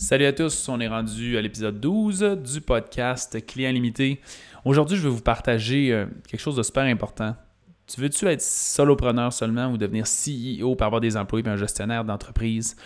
Salut 0.00 0.24
à 0.24 0.32
tous, 0.32 0.66
on 0.70 0.80
est 0.80 0.88
rendu 0.88 1.36
à 1.36 1.42
l'épisode 1.42 1.78
12 1.78 2.38
du 2.42 2.62
podcast 2.62 3.44
Client 3.44 3.70
Limité. 3.70 4.18
Aujourd'hui, 4.64 4.96
je 4.96 5.02
vais 5.02 5.10
vous 5.10 5.20
partager 5.20 5.92
euh, 5.92 6.06
quelque 6.26 6.40
chose 6.40 6.56
de 6.56 6.62
super 6.62 6.84
important. 6.84 7.36
Tu 7.86 8.00
veux-tu 8.00 8.26
être 8.26 8.40
solopreneur 8.40 9.30
seulement 9.30 9.66
ou 9.70 9.76
devenir 9.76 10.06
CEO 10.06 10.74
pour 10.74 10.86
avoir 10.86 11.02
des 11.02 11.18
employés 11.18 11.46
et 11.46 11.50
un 11.50 11.58
gestionnaire 11.58 12.06
d'entreprise? 12.06 12.76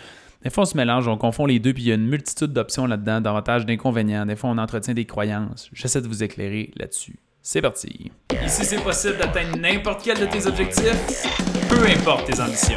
Des 0.43 0.49
fois, 0.49 0.63
on 0.63 0.65
se 0.65 0.75
mélange, 0.75 1.07
on 1.07 1.17
confond 1.17 1.45
les 1.45 1.57
deux, 1.57 1.73
puis 1.73 1.83
il 1.83 1.87
y 1.87 1.91
a 1.93 1.95
une 1.95 2.05
multitude 2.05 2.51
d'options 2.51 2.85
là-dedans, 2.85 3.21
davantage 3.21 3.65
d'inconvénients. 3.65 4.25
Des 4.25 4.35
fois, 4.35 4.49
on 4.49 4.57
entretient 4.57 4.93
des 4.93 5.05
croyances. 5.05 5.69
J'essaie 5.71 6.01
de 6.01 6.09
vous 6.09 6.21
éclairer 6.21 6.73
là-dessus. 6.75 7.15
C'est 7.41 7.61
parti. 7.61 8.11
Ici, 8.45 8.65
c'est 8.65 8.83
possible 8.83 9.19
d'atteindre 9.19 9.57
n'importe 9.57 10.01
quel 10.03 10.19
de 10.19 10.25
tes 10.25 10.45
objectifs, 10.47 11.23
peu 11.69 11.87
importe 11.87 12.25
tes 12.29 12.41
ambitions. 12.41 12.75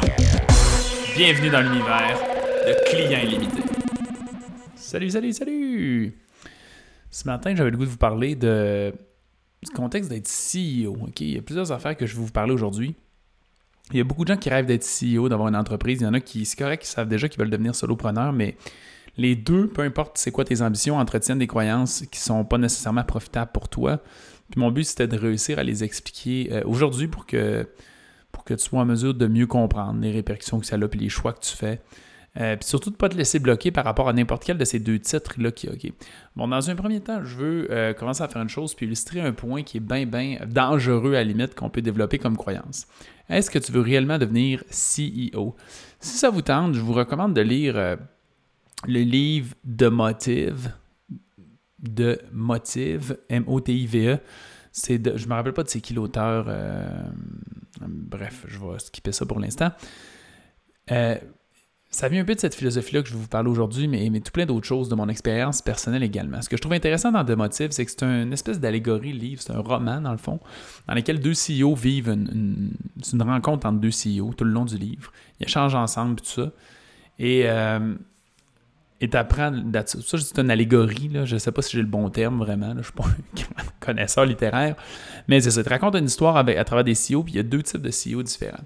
Bienvenue 1.13 1.49
dans 1.49 1.61
l'univers 1.61 2.17
de 2.65 2.89
Client 2.89 3.19
Illimité. 3.19 3.68
Salut, 4.89 5.11
salut, 5.11 5.33
salut! 5.33 6.17
Ce 7.11 7.27
matin, 7.27 7.53
j'avais 7.55 7.69
le 7.69 7.77
goût 7.77 7.85
de 7.85 7.91
vous 7.91 7.97
parler 7.97 8.33
du 8.33 9.69
contexte 9.75 10.09
d'être 10.09 10.27
CEO. 10.27 10.97
ok? 11.03 11.21
Il 11.21 11.29
y 11.29 11.37
a 11.37 11.43
plusieurs 11.43 11.71
affaires 11.71 11.95
que 11.95 12.07
je 12.07 12.15
vais 12.15 12.23
vous 12.23 12.31
parler 12.31 12.53
aujourd'hui. 12.53 12.95
Il 13.91 13.97
y 13.97 13.99
a 13.99 14.03
beaucoup 14.03 14.23
de 14.23 14.33
gens 14.33 14.39
qui 14.39 14.49
rêvent 14.49 14.65
d'être 14.65 14.83
CEO, 14.83 15.29
d'avoir 15.29 15.47
une 15.47 15.55
entreprise. 15.55 15.99
Il 16.01 16.05
y 16.05 16.07
en 16.07 16.15
a 16.15 16.19
qui, 16.19 16.43
c'est 16.43 16.57
correct, 16.57 16.81
qui 16.81 16.89
savent 16.89 17.07
déjà 17.07 17.29
qu'ils 17.29 17.39
veulent 17.39 17.51
devenir 17.51 17.75
solopreneur, 17.75 18.33
mais 18.33 18.57
les 19.15 19.35
deux, 19.35 19.67
peu 19.67 19.83
importe 19.83 20.17
c'est 20.17 20.31
quoi 20.31 20.43
tes 20.43 20.63
ambitions, 20.63 20.97
entretiennent 20.97 21.37
des 21.37 21.45
croyances 21.45 22.03
qui 22.11 22.19
sont 22.19 22.43
pas 22.43 22.57
nécessairement 22.57 23.03
profitables 23.03 23.51
pour 23.51 23.69
toi. 23.69 24.01
Puis 24.49 24.59
mon 24.59 24.71
but, 24.71 24.85
c'était 24.85 25.07
de 25.07 25.19
réussir 25.19 25.59
à 25.59 25.63
les 25.63 25.83
expliquer 25.83 26.49
euh, 26.51 26.63
aujourd'hui 26.65 27.07
pour 27.07 27.27
que, 27.27 27.69
pour 28.31 28.43
que 28.43 28.55
tu 28.55 28.63
sois 28.63 28.79
en 28.81 28.85
mesure 28.85 29.13
de 29.13 29.27
mieux 29.27 29.45
comprendre 29.45 30.01
les 30.01 30.11
répercussions 30.11 30.59
que 30.59 30.65
ça 30.65 30.77
a 30.77 30.79
et 30.79 30.97
les 30.97 31.09
choix 31.09 31.33
que 31.33 31.41
tu 31.41 31.55
fais. 31.55 31.79
Euh, 32.37 32.55
puis 32.55 32.67
surtout 32.67 32.89
de 32.89 32.95
ne 32.95 32.97
pas 32.97 33.09
te 33.09 33.15
laisser 33.17 33.39
bloquer 33.39 33.71
par 33.71 33.83
rapport 33.83 34.07
à 34.07 34.13
n'importe 34.13 34.43
quel 34.43 34.57
de 34.57 34.65
ces 34.65 34.79
deux 34.79 34.99
titres-là 34.99 35.51
qui 35.51 35.67
OK? 35.67 35.91
Bon, 36.35 36.47
dans 36.47 36.69
un 36.69 36.75
premier 36.75 36.99
temps, 36.99 37.23
je 37.23 37.35
veux 37.35 37.67
euh, 37.71 37.93
commencer 37.93 38.21
à 38.21 38.27
faire 38.27 38.41
une 38.41 38.49
chose 38.49 38.75
puis 38.75 38.85
illustrer 38.85 39.19
un 39.21 39.33
point 39.33 39.63
qui 39.63 39.77
est 39.77 39.81
bien, 39.81 40.05
bien 40.05 40.39
dangereux 40.47 41.13
à 41.13 41.17
la 41.17 41.23
limite 41.23 41.55
qu'on 41.55 41.69
peut 41.69 41.81
développer 41.81 42.19
comme 42.19 42.37
croyance. 42.37 42.87
Est-ce 43.29 43.49
que 43.49 43.59
tu 43.59 43.71
veux 43.71 43.81
réellement 43.81 44.17
devenir 44.17 44.63
CEO? 44.69 45.55
Si 45.99 46.17
ça 46.17 46.29
vous 46.29 46.41
tente, 46.41 46.75
je 46.75 46.81
vous 46.81 46.93
recommande 46.93 47.33
de 47.33 47.41
lire 47.41 47.77
euh, 47.77 47.95
le 48.87 49.01
livre 49.01 49.55
de 49.63 49.87
Motive, 49.87 50.71
de 51.79 52.19
Motive, 52.31 53.17
M-O-T-I-V-E. 53.29 54.19
Je 54.87 54.93
ne 54.93 55.27
me 55.27 55.33
rappelle 55.33 55.53
pas 55.53 55.63
de 55.63 55.69
c'est 55.69 55.81
qui 55.81 55.93
l'auteur. 55.93 56.45
bref, 57.81 58.45
je 58.47 58.59
vais 58.59 58.79
skipper 58.79 59.11
ça 59.11 59.25
pour 59.25 59.39
l'instant. 59.39 59.71
Euh, 60.91 61.15
ça 61.91 62.07
vient 62.07 62.21
un 62.21 62.25
peu 62.25 62.35
de 62.35 62.39
cette 62.39 62.53
philosophie-là 62.53 63.01
que 63.01 63.07
je 63.07 63.13
vais 63.13 63.19
vous 63.19 63.27
parler 63.27 63.49
aujourd'hui, 63.49 63.87
mais, 63.87 64.07
tout 64.19 64.31
plein 64.31 64.45
d'autres 64.45 64.67
choses 64.67 64.89
de 64.89 64.95
mon 64.95 65.09
expérience 65.09 65.61
personnelle 65.63 66.03
également. 66.03 66.39
Ce 66.41 66.47
que 66.47 66.55
je 66.55 66.61
trouve 66.61 66.73
intéressant 66.73 67.11
dans 67.11 67.25
The 67.25 67.31
Motive, 67.31 67.71
c'est 67.71 67.83
que 67.83 67.91
c'est 67.91 68.03
une 68.03 68.31
espèce 68.31 68.59
d'allégorie, 68.59 69.11
livre, 69.11 69.41
c'est 69.41 69.53
un 69.53 69.59
roman 69.59 69.99
dans 69.99 70.11
le 70.11 70.19
fond, 70.19 70.39
dans 70.87 70.93
lequel 70.93 71.19
deux 71.19 71.33
CEO 71.33 71.73
vivent 71.73 72.09
une, 72.09 72.73
une, 73.11 73.21
rencontre 73.23 73.65
entre 73.65 73.79
deux 73.79 73.89
CEO 73.89 74.33
tout 74.33 74.43
le 74.43 74.51
long 74.51 74.65
du 74.65 74.77
livre. 74.77 75.11
Ils 75.39 75.45
échangent 75.45 75.75
ensemble 75.75 76.17
tout 76.17 76.25
ça. 76.25 76.51
Et 77.17 77.43
euh, 77.45 77.95
et 79.01 79.09
t'apprends 79.09 79.53
ça 79.85 80.17
c'est 80.17 80.39
une 80.39 80.51
allégorie 80.51 81.07
là. 81.07 81.23
je 81.23 81.37
sais 81.37 81.53
pas 81.53 81.61
si 81.61 81.77
j'ai 81.77 81.81
le 81.81 81.87
bon 81.87 82.09
terme 82.09 82.39
vraiment 82.39 82.73
je 82.77 82.83
suis 82.83 82.91
pas 82.91 83.05
un 83.05 83.63
connaisseur 83.79 84.25
littéraire 84.25 84.75
mais 85.29 85.39
c'est 85.39 85.51
ça 85.51 85.63
te 85.63 85.69
raconte 85.69 85.95
une 85.95 86.05
histoire 86.05 86.35
à 86.35 86.63
travers 86.65 86.83
des 86.83 86.95
CEO 86.95 87.23
puis 87.23 87.33
il 87.33 87.37
y 87.37 87.39
a 87.39 87.43
deux 87.43 87.63
types 87.63 87.81
de 87.81 87.91
CEO 87.91 88.23
différents 88.23 88.63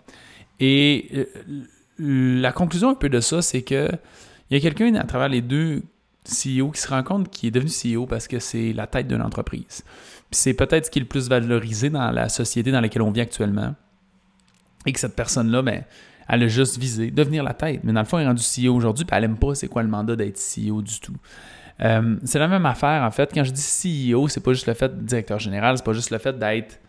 et 0.60 1.08
euh, 1.14 1.26
la 2.00 2.52
conclusion 2.52 2.90
un 2.90 2.96
peu 2.96 3.10
de 3.10 3.20
ça, 3.20 3.42
c'est 3.42 3.62
que 3.62 3.90
il 4.50 4.58
y 4.58 4.58
a 4.58 4.62
quelqu'un 4.62 4.94
à 4.96 5.04
travers 5.04 5.30
les 5.30 5.42
deux 5.42 5.84
CEO 6.26 6.72
qui 6.72 6.82
se 6.82 6.88
rend 6.88 7.04
compte 7.04 7.30
qu'il 7.30 7.48
est 7.48 7.52
devenu 7.52 7.70
CEO 7.70 8.06
parce 8.06 8.28
que 8.28 8.40
c'est 8.40 8.74
la 8.74 8.88
tête 8.88 9.08
d'une 9.08 9.22
entreprise. 9.22 9.84
C'est 10.32 10.54
peut-être 10.54 10.86
ce 10.86 10.92
qui 10.92 11.00
est 11.00 11.02
le 11.02 11.08
plus 11.08 11.30
valorisé 11.30 11.90
dans 11.90 12.12
la 12.12 12.30
société 12.30 12.72
dans 12.72 12.82
laquelle 12.82 13.02
on 13.02 13.12
vit 13.12 13.22
actuellement. 13.22 13.76
Et 14.86 14.92
que 14.92 15.00
cette 15.00 15.16
personne-là, 15.16 15.62
ben, 15.62 15.84
elle 16.28 16.44
a 16.44 16.48
juste 16.48 16.78
visé 16.78 17.12
devenir 17.12 17.44
la 17.44 17.54
tête. 17.54 17.82
Mais 17.84 17.94
dans 17.94 18.02
le 18.02 18.06
fond, 18.06 18.18
elle 18.18 18.26
est 18.26 18.28
rendue 18.28 18.44
CEO 18.44 18.74
aujourd'hui, 18.76 19.06
puis 19.06 19.16
elle 19.16 19.24
n'aime 19.24 19.38
pas 19.38 19.56
c'est 19.56 19.68
quoi 19.68 19.84
le 19.84 19.90
mandat 19.90 20.16
d'être 20.16 20.38
CEO 20.38 20.82
du 20.82 21.00
tout. 21.00 21.16
Euh, 21.82 22.18
c'est 22.24 22.40
la 22.40 22.48
même 22.48 22.66
affaire, 22.66 23.04
en 23.04 23.12
fait. 23.12 23.32
Quand 23.34 23.44
je 23.44 23.52
dis 23.52 24.12
CEO, 24.12 24.28
c'est 24.28 24.42
pas 24.42 24.54
juste 24.54 24.68
le 24.68 24.74
fait 24.74 24.90
de 24.90 25.06
directeur 25.06 25.40
général, 25.40 25.78
c'est 25.78 25.86
pas 25.86 25.94
juste 25.94 26.12
le 26.12 26.18
fait 26.18 26.38
d'être 26.38 26.80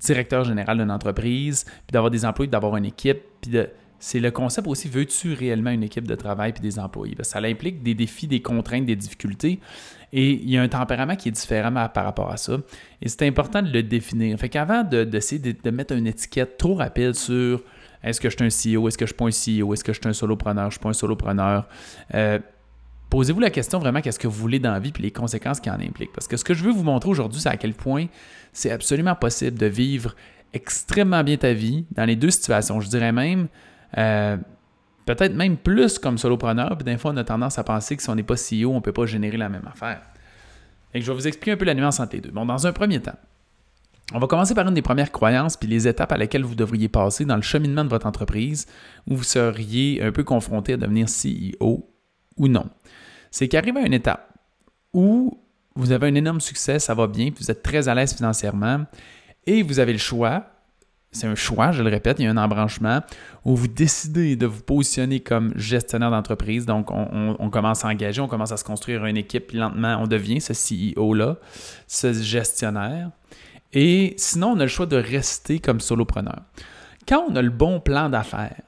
directeur 0.00 0.44
général 0.44 0.78
d'une 0.78 0.90
entreprise, 0.90 1.64
puis 1.64 1.92
d'avoir 1.92 2.10
des 2.10 2.24
employés, 2.24 2.50
d'avoir 2.50 2.76
une 2.76 2.84
équipe, 2.84 3.20
puis 3.40 3.50
de 3.50 3.68
c'est 3.98 4.20
le 4.20 4.30
concept 4.30 4.66
aussi, 4.66 4.88
veux-tu 4.88 5.32
réellement 5.32 5.70
une 5.70 5.82
équipe 5.82 6.06
de 6.06 6.14
travail 6.14 6.52
puis 6.52 6.62
des 6.62 6.78
employés? 6.78 7.16
Ça 7.22 7.38
implique 7.38 7.82
des 7.82 7.94
défis, 7.94 8.26
des 8.26 8.42
contraintes, 8.42 8.86
des 8.86 8.96
difficultés. 8.96 9.60
Et 10.12 10.32
il 10.32 10.50
y 10.50 10.56
a 10.56 10.62
un 10.62 10.68
tempérament 10.68 11.16
qui 11.16 11.28
est 11.28 11.32
différent 11.32 11.72
par 11.88 12.04
rapport 12.04 12.30
à 12.30 12.36
ça. 12.36 12.58
Et 13.02 13.08
c'est 13.08 13.26
important 13.26 13.62
de 13.62 13.70
le 13.70 13.82
définir. 13.82 14.38
Fait 14.38 14.48
qu'avant 14.48 14.84
d'essayer 14.84 15.40
de, 15.40 15.54
de, 15.62 15.70
mettre 15.70 15.94
une 15.94 16.06
étiquette 16.06 16.56
trop 16.58 16.74
rapide 16.74 17.14
sur 17.14 17.62
est-ce 18.02 18.20
que 18.20 18.30
je 18.30 18.36
suis 18.36 18.44
un 18.44 18.78
CEO, 18.78 18.88
est-ce 18.88 18.98
que 18.98 19.06
je 19.06 19.12
ne 19.12 19.30
suis 19.30 19.50
pas 19.50 19.58
un 19.58 19.64
CEO, 19.64 19.74
est-ce 19.74 19.82
que 19.82 19.92
je 19.92 19.98
suis 20.00 20.08
un 20.08 20.12
solopreneur, 20.12 20.64
je 20.64 20.66
ne 20.66 20.70
suis 20.72 20.80
pas 20.80 20.88
un 20.90 20.94
solopreneur, 20.94 21.68
euh, 22.14 22.38
posez-vous 23.10 23.40
la 23.40 23.50
question 23.50 23.78
vraiment 23.78 24.00
qu'est-ce 24.00 24.18
que 24.18 24.28
vous 24.28 24.38
voulez 24.38 24.58
dans 24.58 24.72
la 24.72 24.78
vie 24.78 24.92
et 24.96 25.02
les 25.02 25.10
conséquences 25.10 25.60
qui 25.60 25.70
en 25.70 25.80
impliquent. 25.80 26.12
Parce 26.12 26.28
que 26.28 26.36
ce 26.36 26.44
que 26.44 26.54
je 26.54 26.62
veux 26.62 26.72
vous 26.72 26.84
montrer 26.84 27.10
aujourd'hui, 27.10 27.40
c'est 27.40 27.48
à 27.48 27.56
quel 27.56 27.74
point 27.74 28.06
c'est 28.52 28.70
absolument 28.70 29.14
possible 29.14 29.58
de 29.58 29.66
vivre 29.66 30.14
extrêmement 30.52 31.22
bien 31.22 31.36
ta 31.36 31.52
vie 31.52 31.84
dans 31.92 32.04
les 32.04 32.16
deux 32.16 32.30
situations. 32.30 32.80
Je 32.80 32.88
dirais 32.88 33.12
même 33.12 33.48
euh, 33.98 34.36
peut-être 35.06 35.34
même 35.34 35.56
plus 35.56 35.98
comme 35.98 36.18
solopreneur, 36.18 36.76
puis 36.76 36.84
des 36.84 36.98
fois, 36.98 37.12
on 37.12 37.16
a 37.16 37.24
tendance 37.24 37.58
à 37.58 37.64
penser 37.64 37.96
que 37.96 38.02
si 38.02 38.10
on 38.10 38.14
n'est 38.14 38.22
pas 38.22 38.34
CEO, 38.34 38.70
on 38.70 38.76
ne 38.76 38.80
peut 38.80 38.92
pas 38.92 39.06
générer 39.06 39.36
la 39.36 39.48
même 39.48 39.66
affaire. 39.66 40.02
Et 40.92 41.00
je 41.00 41.10
vais 41.10 41.16
vous 41.16 41.26
expliquer 41.26 41.52
un 41.52 41.56
peu 41.56 41.64
la 41.64 41.74
nuance 41.74 42.00
entre 42.00 42.14
les 42.14 42.20
deux. 42.20 42.30
Bon, 42.30 42.44
dans 42.44 42.66
un 42.66 42.72
premier 42.72 43.00
temps, 43.00 43.18
on 44.12 44.18
va 44.18 44.26
commencer 44.26 44.54
par 44.54 44.66
une 44.68 44.74
des 44.74 44.82
premières 44.82 45.10
croyances, 45.10 45.56
puis 45.56 45.68
les 45.68 45.88
étapes 45.88 46.12
à 46.12 46.16
laquelle 46.16 46.44
vous 46.44 46.54
devriez 46.54 46.88
passer 46.88 47.24
dans 47.24 47.36
le 47.36 47.42
cheminement 47.42 47.84
de 47.84 47.88
votre 47.88 48.06
entreprise, 48.06 48.66
où 49.08 49.16
vous 49.16 49.24
seriez 49.24 50.02
un 50.02 50.12
peu 50.12 50.24
confronté 50.24 50.74
à 50.74 50.76
devenir 50.76 51.06
CEO 51.06 51.88
ou 52.36 52.48
non. 52.48 52.68
C'est 53.30 53.48
qu'arrive 53.48 53.76
à 53.76 53.80
une 53.80 53.94
étape 53.94 54.32
où 54.92 55.42
vous 55.74 55.92
avez 55.92 56.06
un 56.08 56.14
énorme 56.14 56.40
succès, 56.40 56.78
ça 56.78 56.94
va 56.94 57.06
bien, 57.06 57.30
puis 57.30 57.44
vous 57.44 57.50
êtes 57.50 57.62
très 57.62 57.88
à 57.88 57.94
l'aise 57.94 58.14
financièrement, 58.14 58.86
et 59.46 59.62
vous 59.62 59.78
avez 59.78 59.92
le 59.92 59.98
choix 59.98 60.46
c'est 61.16 61.26
un 61.26 61.34
choix, 61.34 61.72
je 61.72 61.82
le 61.82 61.90
répète, 61.90 62.18
il 62.20 62.24
y 62.24 62.26
a 62.26 62.30
un 62.30 62.36
embranchement 62.36 63.00
où 63.44 63.56
vous 63.56 63.68
décidez 63.68 64.36
de 64.36 64.46
vous 64.46 64.62
positionner 64.62 65.20
comme 65.20 65.52
gestionnaire 65.56 66.10
d'entreprise. 66.10 66.66
Donc, 66.66 66.90
on, 66.90 67.50
commence 67.50 67.84
à 67.84 67.88
engager, 67.88 68.20
on 68.20 68.28
commence 68.28 68.52
à 68.52 68.56
se 68.56 68.64
construire 68.64 69.04
une 69.06 69.16
équipe, 69.16 69.48
puis 69.48 69.58
lentement, 69.58 69.98
on 70.00 70.06
devient 70.06 70.40
ce 70.40 70.52
CEO-là, 70.52 71.36
ce 71.86 72.12
gestionnaire. 72.12 73.10
Et 73.72 74.14
sinon, 74.16 74.48
on 74.48 74.60
a 74.60 74.62
le 74.62 74.68
choix 74.68 74.86
de 74.86 74.96
rester 74.96 75.58
comme 75.58 75.80
solopreneur. 75.80 76.42
Quand 77.08 77.24
on 77.28 77.36
a 77.36 77.42
le 77.42 77.50
bon 77.50 77.80
plan 77.80 78.08
d'affaires, 78.08 78.62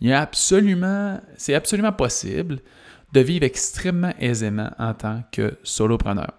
il 0.00 0.08
y 0.08 0.12
a 0.12 0.20
absolument, 0.20 1.20
c'est 1.36 1.54
absolument 1.54 1.92
possible 1.92 2.60
de 3.12 3.20
vivre 3.20 3.44
extrêmement 3.44 4.12
aisément 4.20 4.70
en 4.78 4.94
tant 4.94 5.22
que 5.32 5.58
solopreneur 5.62 6.32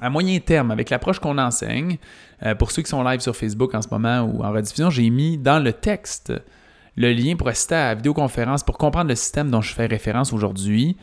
à 0.00 0.10
moyen 0.10 0.38
terme, 0.38 0.70
avec 0.70 0.90
l'approche 0.90 1.18
qu'on 1.18 1.38
enseigne, 1.38 1.98
euh, 2.44 2.54
pour 2.54 2.70
ceux 2.70 2.82
qui 2.82 2.90
sont 2.90 3.02
live 3.02 3.20
sur 3.20 3.34
Facebook 3.34 3.74
en 3.74 3.82
ce 3.82 3.88
moment 3.90 4.20
ou 4.20 4.44
en 4.44 4.52
rediffusion, 4.52 4.90
j'ai 4.90 5.10
mis 5.10 5.36
dans 5.36 5.58
le 5.58 5.72
texte 5.72 6.32
le 6.96 7.12
lien 7.12 7.36
pour 7.36 7.48
assister 7.48 7.74
à 7.74 7.88
la 7.88 7.94
vidéoconférence 7.94 8.62
pour 8.62 8.78
comprendre 8.78 9.08
le 9.08 9.16
système 9.16 9.50
dont 9.50 9.60
je 9.60 9.72
fais 9.72 9.86
référence 9.86 10.32
aujourd'hui. 10.32 10.96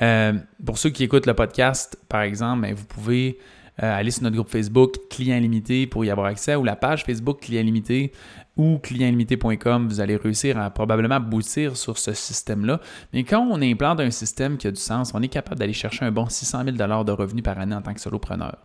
Euh, 0.00 0.34
pour 0.64 0.78
ceux 0.78 0.90
qui 0.90 1.04
écoutent 1.04 1.26
le 1.26 1.34
podcast, 1.34 1.98
par 2.08 2.22
exemple, 2.22 2.62
ben, 2.62 2.74
vous 2.74 2.84
pouvez 2.84 3.38
euh, 3.82 3.98
aller 3.98 4.10
sur 4.10 4.22
notre 4.24 4.36
groupe 4.36 4.48
Facebook 4.48 4.96
Client 5.08 5.38
Limité 5.38 5.86
pour 5.86 6.04
y 6.04 6.10
avoir 6.10 6.26
accès 6.26 6.54
ou 6.54 6.64
la 6.64 6.76
page 6.76 7.04
Facebook 7.04 7.40
Client 7.40 7.62
Limité 7.62 8.12
ou 8.56 8.78
clientlimité.com, 8.78 9.88
vous 9.88 10.00
allez 10.00 10.16
réussir 10.16 10.58
à 10.58 10.70
probablement 10.70 11.14
aboutir 11.14 11.76
sur 11.76 11.96
ce 11.96 12.12
système-là. 12.12 12.80
Mais 13.12 13.24
quand 13.24 13.40
on 13.40 13.62
implante 13.62 14.00
un 14.00 14.10
système 14.10 14.58
qui 14.58 14.66
a 14.66 14.70
du 14.70 14.80
sens, 14.80 15.12
on 15.14 15.22
est 15.22 15.28
capable 15.28 15.58
d'aller 15.58 15.72
chercher 15.72 16.04
un 16.04 16.12
bon 16.12 16.28
600 16.28 16.64
000 16.64 16.76
de 16.76 17.12
revenus 17.12 17.42
par 17.42 17.58
année 17.58 17.74
en 17.74 17.80
tant 17.80 17.94
que 17.94 18.00
solopreneur. 18.00 18.56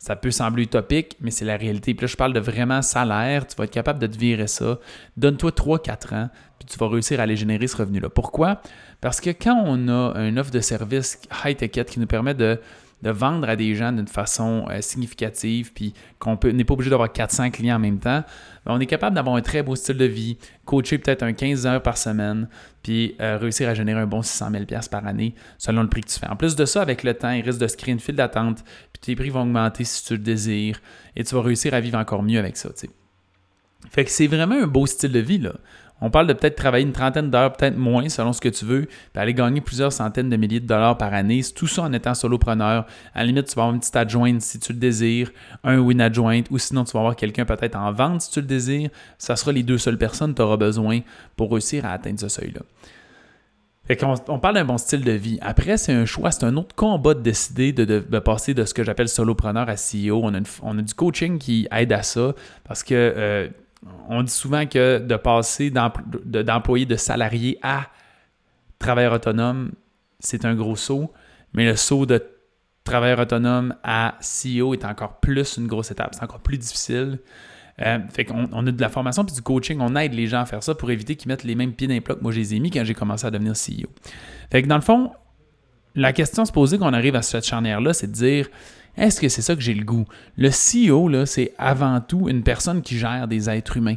Ça 0.00 0.16
peut 0.16 0.30
sembler 0.30 0.62
utopique, 0.62 1.16
mais 1.20 1.30
c'est 1.30 1.44
la 1.44 1.56
réalité. 1.56 1.92
Puis 1.94 2.06
là, 2.06 2.08
je 2.08 2.16
parle 2.16 2.32
de 2.32 2.40
vraiment 2.40 2.80
salaire. 2.80 3.46
Tu 3.46 3.54
vas 3.54 3.64
être 3.64 3.70
capable 3.70 3.98
de 3.98 4.06
te 4.06 4.16
virer 4.16 4.46
ça. 4.46 4.78
Donne-toi 5.18 5.50
3-4 5.50 6.14
ans, 6.14 6.30
puis 6.58 6.66
tu 6.66 6.78
vas 6.78 6.88
réussir 6.88 7.20
à 7.20 7.24
aller 7.24 7.36
générer 7.36 7.66
ce 7.66 7.76
revenu-là. 7.76 8.08
Pourquoi? 8.08 8.62
Parce 9.02 9.20
que 9.20 9.30
quand 9.30 9.62
on 9.64 9.88
a 9.88 10.18
une 10.26 10.38
offre 10.38 10.50
de 10.50 10.60
service 10.60 11.20
high-tech 11.44 11.84
qui 11.86 12.00
nous 12.00 12.06
permet 12.06 12.34
de 12.34 12.58
de 13.02 13.10
vendre 13.10 13.48
à 13.48 13.56
des 13.56 13.74
gens 13.74 13.92
d'une 13.92 14.08
façon 14.08 14.66
euh, 14.70 14.80
significative, 14.80 15.72
puis 15.72 15.94
qu'on 16.18 16.38
n'est 16.44 16.64
pas 16.64 16.74
obligé 16.74 16.90
d'avoir 16.90 17.12
400 17.12 17.50
clients 17.50 17.76
en 17.76 17.80
même 17.80 17.98
temps, 17.98 18.22
ben, 18.66 18.74
on 18.74 18.80
est 18.80 18.86
capable 18.86 19.16
d'avoir 19.16 19.36
un 19.36 19.40
très 19.40 19.62
beau 19.62 19.76
style 19.76 19.96
de 19.96 20.04
vie, 20.04 20.38
coacher 20.64 20.98
peut-être 20.98 21.22
un 21.22 21.32
15 21.32 21.66
heures 21.66 21.82
par 21.82 21.96
semaine, 21.96 22.48
puis 22.82 23.16
euh, 23.20 23.38
réussir 23.38 23.68
à 23.68 23.74
générer 23.74 24.00
un 24.00 24.06
bon 24.06 24.22
600 24.22 24.50
000 24.52 24.64
par 24.90 25.06
année 25.06 25.34
selon 25.58 25.82
le 25.82 25.88
prix 25.88 26.02
que 26.02 26.08
tu 26.08 26.18
fais. 26.18 26.28
En 26.28 26.36
plus 26.36 26.56
de 26.56 26.64
ça, 26.64 26.82
avec 26.82 27.02
le 27.02 27.14
temps, 27.14 27.30
il 27.30 27.42
risque 27.42 27.60
de 27.60 27.68
se 27.68 27.76
créer 27.76 27.92
une 27.92 28.00
file 28.00 28.16
d'attente, 28.16 28.64
puis 28.92 29.00
tes 29.00 29.16
prix 29.16 29.30
vont 29.30 29.42
augmenter 29.42 29.84
si 29.84 30.04
tu 30.04 30.14
le 30.14 30.20
désires, 30.20 30.80
et 31.16 31.24
tu 31.24 31.34
vas 31.34 31.42
réussir 31.42 31.74
à 31.74 31.80
vivre 31.80 31.98
encore 31.98 32.22
mieux 32.22 32.38
avec 32.38 32.56
ça. 32.56 32.70
Fait 33.88 34.04
que 34.04 34.10
c'est 34.10 34.26
vraiment 34.26 34.56
un 34.62 34.66
beau 34.66 34.86
style 34.86 35.12
de 35.12 35.18
vie. 35.18 35.38
Là. 35.38 35.54
On 36.00 36.10
parle 36.10 36.26
de 36.26 36.32
peut-être 36.32 36.56
travailler 36.56 36.84
une 36.84 36.92
trentaine 36.92 37.30
d'heures, 37.30 37.52
peut-être 37.52 37.76
moins, 37.76 38.08
selon 38.08 38.32
ce 38.32 38.40
que 38.40 38.48
tu 38.48 38.64
veux, 38.64 38.86
puis 38.86 39.22
aller 39.22 39.34
gagner 39.34 39.60
plusieurs 39.60 39.92
centaines 39.92 40.30
de 40.30 40.36
milliers 40.36 40.60
de 40.60 40.66
dollars 40.66 40.96
par 40.96 41.12
année. 41.12 41.42
Tout 41.54 41.66
ça 41.66 41.82
en 41.82 41.92
étant 41.92 42.14
solopreneur. 42.14 42.86
À 43.14 43.20
la 43.20 43.26
limite, 43.26 43.46
tu 43.46 43.54
vas 43.54 43.62
avoir 43.62 43.74
une 43.74 43.80
petite 43.80 43.96
adjointe 43.96 44.40
si 44.40 44.58
tu 44.58 44.72
le 44.72 44.78
désires, 44.78 45.30
un 45.62 45.78
ou 45.78 45.90
une 45.90 46.00
adjointe, 46.00 46.46
ou 46.50 46.58
sinon 46.58 46.84
tu 46.84 46.92
vas 46.92 47.00
avoir 47.00 47.16
quelqu'un 47.16 47.44
peut-être 47.44 47.76
en 47.76 47.92
vente 47.92 48.22
si 48.22 48.30
tu 48.30 48.40
le 48.40 48.46
désires. 48.46 48.90
Ça 49.18 49.36
sera 49.36 49.52
les 49.52 49.62
deux 49.62 49.78
seules 49.78 49.98
personnes 49.98 50.30
que 50.32 50.36
tu 50.36 50.42
auras 50.42 50.56
besoin 50.56 51.00
pour 51.36 51.50
réussir 51.50 51.84
à 51.84 51.92
atteindre 51.92 52.20
ce 52.20 52.28
seuil-là. 52.28 52.60
on 54.28 54.38
parle 54.38 54.54
d'un 54.54 54.64
bon 54.64 54.78
style 54.78 55.04
de 55.04 55.12
vie. 55.12 55.38
Après, 55.42 55.76
c'est 55.76 55.92
un 55.92 56.06
choix, 56.06 56.30
c'est 56.30 56.44
un 56.44 56.56
autre 56.56 56.74
combat 56.74 57.12
de 57.12 57.20
décider 57.20 57.72
de, 57.72 58.18
passer 58.20 58.54
de 58.54 58.64
ce 58.64 58.72
que 58.72 58.84
j'appelle 58.84 59.08
solopreneur 59.08 59.68
à 59.68 59.74
CEO. 59.74 60.20
On 60.22 60.34
a, 60.34 60.40
on 60.62 60.78
a, 60.78 60.82
du 60.82 60.94
coaching 60.94 61.38
qui 61.38 61.68
aide 61.70 61.92
à 61.92 62.02
ça 62.02 62.34
parce 62.64 62.82
que 62.82 62.94
euh, 62.94 63.48
on 64.08 64.22
dit 64.22 64.32
souvent 64.32 64.66
que 64.66 64.98
de 64.98 65.16
passer 65.16 65.70
d'employé 65.70 66.86
de 66.86 66.96
salarié 66.96 67.58
à 67.62 67.88
travailleur 68.78 69.12
autonome, 69.14 69.72
c'est 70.18 70.44
un 70.44 70.54
gros 70.54 70.76
saut, 70.76 71.12
mais 71.54 71.64
le 71.64 71.76
saut 71.76 72.06
de 72.06 72.22
travailleur 72.84 73.20
autonome 73.20 73.74
à 73.82 74.16
CEO 74.20 74.74
est 74.74 74.84
encore 74.84 75.20
plus 75.20 75.56
une 75.56 75.66
grosse 75.66 75.90
étape, 75.90 76.14
c'est 76.14 76.22
encore 76.22 76.40
plus 76.40 76.58
difficile. 76.58 77.18
Euh, 77.80 77.98
fait 78.10 78.26
qu'on 78.26 78.48
on 78.52 78.66
a 78.66 78.70
de 78.70 78.80
la 78.80 78.90
formation 78.90 79.24
puis 79.24 79.34
du 79.34 79.42
coaching, 79.42 79.78
on 79.80 79.96
aide 79.96 80.12
les 80.12 80.26
gens 80.26 80.40
à 80.40 80.46
faire 80.46 80.62
ça 80.62 80.74
pour 80.74 80.90
éviter 80.90 81.16
qu'ils 81.16 81.28
mettent 81.28 81.44
les 81.44 81.54
mêmes 81.54 81.72
pieds 81.72 81.88
dans 81.88 81.94
les 81.94 82.02
plats 82.02 82.14
que 82.14 82.22
moi 82.22 82.32
je 82.32 82.38
les 82.38 82.54
ai 82.54 82.60
mis 82.60 82.70
quand 82.70 82.84
j'ai 82.84 82.94
commencé 82.94 83.26
à 83.26 83.30
devenir 83.30 83.52
CEO. 83.52 83.88
Fait 84.50 84.62
que 84.62 84.68
dans 84.68 84.74
le 84.74 84.82
fond, 84.82 85.12
la 85.94 86.12
question 86.12 86.44
se 86.44 86.52
poser 86.52 86.78
quand 86.78 86.90
on 86.90 86.92
arrive 86.92 87.16
à 87.16 87.22
cette 87.22 87.46
charnière-là, 87.46 87.94
c'est 87.94 88.08
de 88.08 88.12
dire 88.12 88.48
est-ce 88.96 89.20
que 89.20 89.28
c'est 89.28 89.42
ça 89.42 89.54
que 89.54 89.60
j'ai 89.60 89.74
le 89.74 89.84
goût? 89.84 90.04
Le 90.36 90.50
CEO, 90.50 91.08
là, 91.08 91.26
c'est 91.26 91.52
avant 91.58 92.00
tout 92.00 92.28
une 92.28 92.42
personne 92.42 92.82
qui 92.82 92.98
gère 92.98 93.28
des 93.28 93.48
êtres 93.48 93.76
humains. 93.76 93.96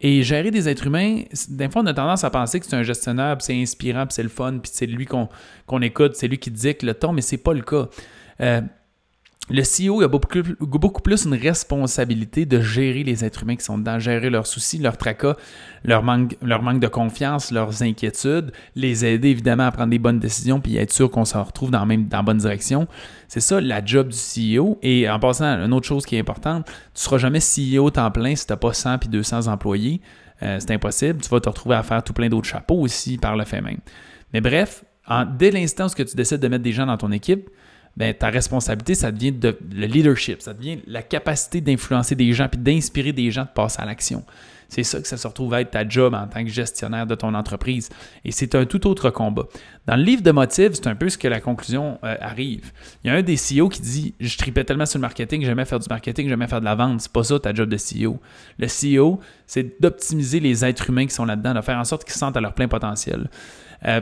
Et 0.00 0.22
gérer 0.22 0.50
des 0.50 0.68
êtres 0.68 0.88
humains, 0.88 1.22
des 1.48 1.70
fois, 1.70 1.82
on 1.82 1.86
a 1.86 1.94
tendance 1.94 2.22
à 2.22 2.30
penser 2.30 2.60
que 2.60 2.66
c'est 2.66 2.76
un 2.76 2.82
gestionnaire, 2.82 3.36
c'est 3.40 3.54
inspirant, 3.54 4.04
c'est 4.10 4.22
le 4.22 4.28
fun, 4.28 4.58
puis 4.62 4.70
c'est 4.72 4.86
lui 4.86 5.06
qu'on 5.06 5.80
écoute, 5.80 6.16
c'est 6.16 6.28
lui 6.28 6.38
qui 6.38 6.50
dicte 6.50 6.82
le 6.82 6.92
ton, 6.92 7.12
mais 7.12 7.22
c'est 7.22 7.38
pas 7.38 7.54
le 7.54 7.62
cas. 7.62 7.88
Euh, 8.42 8.60
le 9.48 9.62
CEO 9.62 10.02
a 10.02 10.08
beaucoup, 10.08 11.02
plus 11.02 11.24
une 11.24 11.34
responsabilité 11.34 12.46
de 12.46 12.60
gérer 12.60 13.04
les 13.04 13.24
êtres 13.24 13.44
humains 13.44 13.54
qui 13.54 13.64
sont 13.64 13.78
dedans, 13.78 13.98
gérer 14.00 14.28
leurs 14.28 14.46
soucis, 14.46 14.78
leurs 14.78 14.96
tracas, 14.96 15.36
leur 15.84 16.02
manque, 16.02 16.36
de 16.40 16.88
confiance, 16.88 17.52
leurs 17.52 17.82
inquiétudes, 17.82 18.50
les 18.74 19.04
aider 19.04 19.28
évidemment 19.28 19.66
à 19.66 19.70
prendre 19.70 19.90
des 19.90 20.00
bonnes 20.00 20.18
décisions 20.18 20.60
puis 20.60 20.76
être 20.76 20.92
sûr 20.92 21.10
qu'on 21.10 21.24
s'en 21.24 21.44
retrouve 21.44 21.70
dans, 21.70 21.86
même, 21.86 22.08
dans 22.08 22.18
la 22.18 22.22
bonne 22.24 22.38
direction. 22.38 22.88
C'est 23.28 23.40
ça 23.40 23.60
la 23.60 23.84
job 23.84 24.08
du 24.08 24.16
CEO. 24.16 24.78
Et 24.82 25.08
en 25.08 25.20
passant, 25.20 25.44
une 25.44 25.72
autre 25.72 25.86
chose 25.86 26.04
qui 26.04 26.16
est 26.16 26.20
importante, 26.20 26.66
tu 26.66 26.72
ne 26.72 26.98
seras 26.98 27.18
jamais 27.18 27.38
CEO 27.38 27.90
temps 27.90 28.10
plein 28.10 28.34
si 28.34 28.46
tu 28.46 28.52
n'as 28.52 28.56
pas 28.56 28.72
100 28.72 28.98
puis 28.98 29.08
200 29.08 29.46
employés. 29.46 30.00
Euh, 30.42 30.58
c'est 30.58 30.72
impossible. 30.72 31.20
Tu 31.20 31.28
vas 31.28 31.40
te 31.40 31.48
retrouver 31.48 31.76
à 31.76 31.84
faire 31.84 32.02
tout 32.02 32.12
plein 32.12 32.28
d'autres 32.28 32.48
chapeaux 32.48 32.80
aussi 32.80 33.16
par 33.16 33.36
le 33.36 33.44
fait 33.44 33.60
même. 33.60 33.78
Mais 34.32 34.40
bref, 34.40 34.84
dès 35.38 35.52
l'instant 35.52 35.86
où 35.86 35.94
tu 35.94 36.16
décides 36.16 36.40
de 36.40 36.48
mettre 36.48 36.64
des 36.64 36.72
gens 36.72 36.86
dans 36.86 36.96
ton 36.96 37.12
équipe, 37.12 37.48
ben, 37.96 38.12
ta 38.12 38.28
responsabilité, 38.28 38.94
ça 38.94 39.10
devient 39.10 39.32
de, 39.32 39.56
le 39.74 39.86
leadership, 39.86 40.42
ça 40.42 40.52
devient 40.52 40.78
la 40.86 41.02
capacité 41.02 41.60
d'influencer 41.60 42.14
des 42.14 42.32
gens 42.32 42.48
puis 42.48 42.60
d'inspirer 42.60 43.12
des 43.12 43.30
gens 43.30 43.44
de 43.44 43.50
passer 43.54 43.80
à 43.80 43.86
l'action. 43.86 44.24
C'est 44.68 44.82
ça 44.82 45.00
que 45.00 45.06
ça 45.06 45.16
se 45.16 45.26
retrouve 45.26 45.54
à 45.54 45.60
être 45.60 45.70
ta 45.70 45.88
job 45.88 46.14
en 46.14 46.26
tant 46.26 46.42
que 46.44 46.50
gestionnaire 46.50 47.06
de 47.06 47.14
ton 47.14 47.34
entreprise. 47.34 47.88
Et 48.24 48.32
c'est 48.32 48.54
un 48.54 48.64
tout 48.64 48.86
autre 48.86 49.10
combat. 49.10 49.44
Dans 49.86 49.96
le 49.96 50.02
livre 50.02 50.22
de 50.22 50.30
motifs, 50.32 50.72
c'est 50.74 50.88
un 50.88 50.96
peu 50.96 51.08
ce 51.08 51.16
que 51.16 51.28
la 51.28 51.40
conclusion 51.40 51.98
euh, 52.02 52.16
arrive. 52.20 52.72
Il 53.04 53.08
y 53.08 53.10
a 53.10 53.14
un 53.14 53.22
des 53.22 53.36
CEO 53.36 53.68
qui 53.68 53.80
dit 53.80 54.14
Je 54.18 54.36
tripais 54.36 54.64
tellement 54.64 54.86
sur 54.86 54.98
le 54.98 55.02
marketing, 55.02 55.44
j'aimais 55.44 55.64
faire 55.64 55.78
du 55.78 55.86
marketing, 55.88 56.28
j'aimais 56.28 56.48
faire 56.48 56.60
de 56.60 56.64
la 56.64 56.74
vente. 56.74 57.00
C'est 57.00 57.12
pas 57.12 57.22
ça 57.22 57.38
ta 57.38 57.54
job 57.54 57.68
de 57.68 57.76
CEO. 57.76 58.18
Le 58.58 58.66
CEO, 58.66 59.20
c'est 59.46 59.80
d'optimiser 59.80 60.40
les 60.40 60.64
êtres 60.64 60.90
humains 60.90 61.06
qui 61.06 61.14
sont 61.14 61.24
là-dedans, 61.24 61.54
de 61.54 61.60
faire 61.60 61.78
en 61.78 61.84
sorte 61.84 62.04
qu'ils 62.04 62.14
se 62.14 62.18
sentent 62.18 62.36
à 62.36 62.40
leur 62.40 62.54
plein 62.54 62.68
potentiel. 62.68 63.30
Euh, 63.86 64.00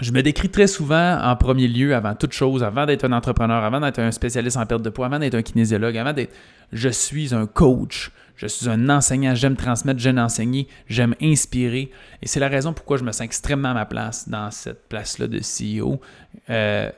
je 0.00 0.10
me 0.10 0.22
décris 0.22 0.48
très 0.50 0.66
souvent 0.66 1.20
en 1.22 1.36
premier 1.36 1.68
lieu, 1.68 1.94
avant 1.94 2.14
toute 2.14 2.32
chose, 2.32 2.64
avant 2.64 2.84
d'être 2.84 3.04
un 3.04 3.12
entrepreneur, 3.12 3.62
avant 3.62 3.80
d'être 3.80 4.00
un 4.00 4.10
spécialiste 4.10 4.56
en 4.56 4.66
perte 4.66 4.82
de 4.82 4.90
poids, 4.90 5.06
avant 5.06 5.20
d'être 5.20 5.34
un 5.34 5.42
kinésiologue, 5.42 5.96
avant 5.96 6.12
d'être. 6.12 6.34
Je 6.72 6.88
suis 6.88 7.32
un 7.34 7.46
coach, 7.46 8.10
je 8.34 8.48
suis 8.48 8.68
un 8.68 8.88
enseignant, 8.88 9.34
j'aime 9.36 9.54
transmettre, 9.54 10.00
j'aime 10.00 10.18
enseigner, 10.18 10.66
j'aime 10.88 11.14
inspirer. 11.22 11.92
Et 12.22 12.26
c'est 12.26 12.40
la 12.40 12.48
raison 12.48 12.72
pourquoi 12.72 12.96
je 12.96 13.04
me 13.04 13.12
sens 13.12 13.20
extrêmement 13.20 13.70
à 13.70 13.74
ma 13.74 13.86
place 13.86 14.28
dans 14.28 14.50
cette 14.50 14.88
place-là 14.88 15.28
de 15.28 15.38
CEO, 15.38 16.00
euh, 16.50 16.90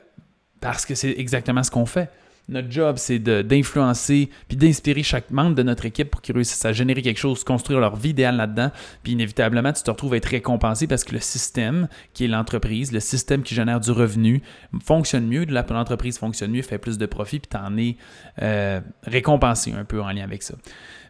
parce 0.59 0.85
que 0.85 0.95
c'est 0.95 1.13
exactement 1.17 1.61
ce 1.61 1.69
qu'on 1.69 1.85
fait. 1.85 2.09
Notre 2.49 2.71
job, 2.71 2.95
c'est 2.97 3.19
d'influencer 3.19 4.29
puis 4.47 4.55
d'inspirer 4.55 5.03
chaque 5.03 5.31
membre 5.31 5.55
de 5.55 5.63
notre 5.63 5.85
équipe 5.85 6.09
pour 6.09 6.21
qu'ils 6.21 6.35
réussissent 6.35 6.63
à 6.63 6.71
générer 6.71 7.01
quelque 7.01 7.19
chose, 7.19 7.43
construire 7.43 7.81
leur 7.81 7.97
vie 7.97 8.09
idéale 8.09 8.37
là-dedans. 8.37 8.71
Puis 9.03 9.13
inévitablement, 9.13 9.73
tu 9.73 9.83
te 9.83 9.91
retrouves 9.91 10.13
à 10.13 10.17
être 10.17 10.27
récompensé 10.27 10.87
parce 10.87 11.03
que 11.03 11.13
le 11.13 11.19
système 11.19 11.89
qui 12.13 12.23
est 12.25 12.29
l'entreprise, 12.29 12.93
le 12.93 13.01
système 13.01 13.43
qui 13.43 13.53
génère 13.53 13.81
du 13.81 13.91
revenu, 13.91 14.41
fonctionne 14.81 15.27
mieux, 15.27 15.45
l'entreprise 15.45 16.17
fonctionne 16.17 16.51
mieux, 16.51 16.61
fait 16.61 16.77
plus 16.77 16.97
de 16.97 17.05
profit, 17.05 17.39
puis 17.39 17.49
tu 17.51 17.57
en 17.57 17.77
es 17.77 17.97
euh, 18.41 18.79
récompensé 19.03 19.73
un 19.73 19.83
peu 19.83 20.01
en 20.01 20.09
lien 20.11 20.23
avec 20.23 20.41
ça. 20.41 20.55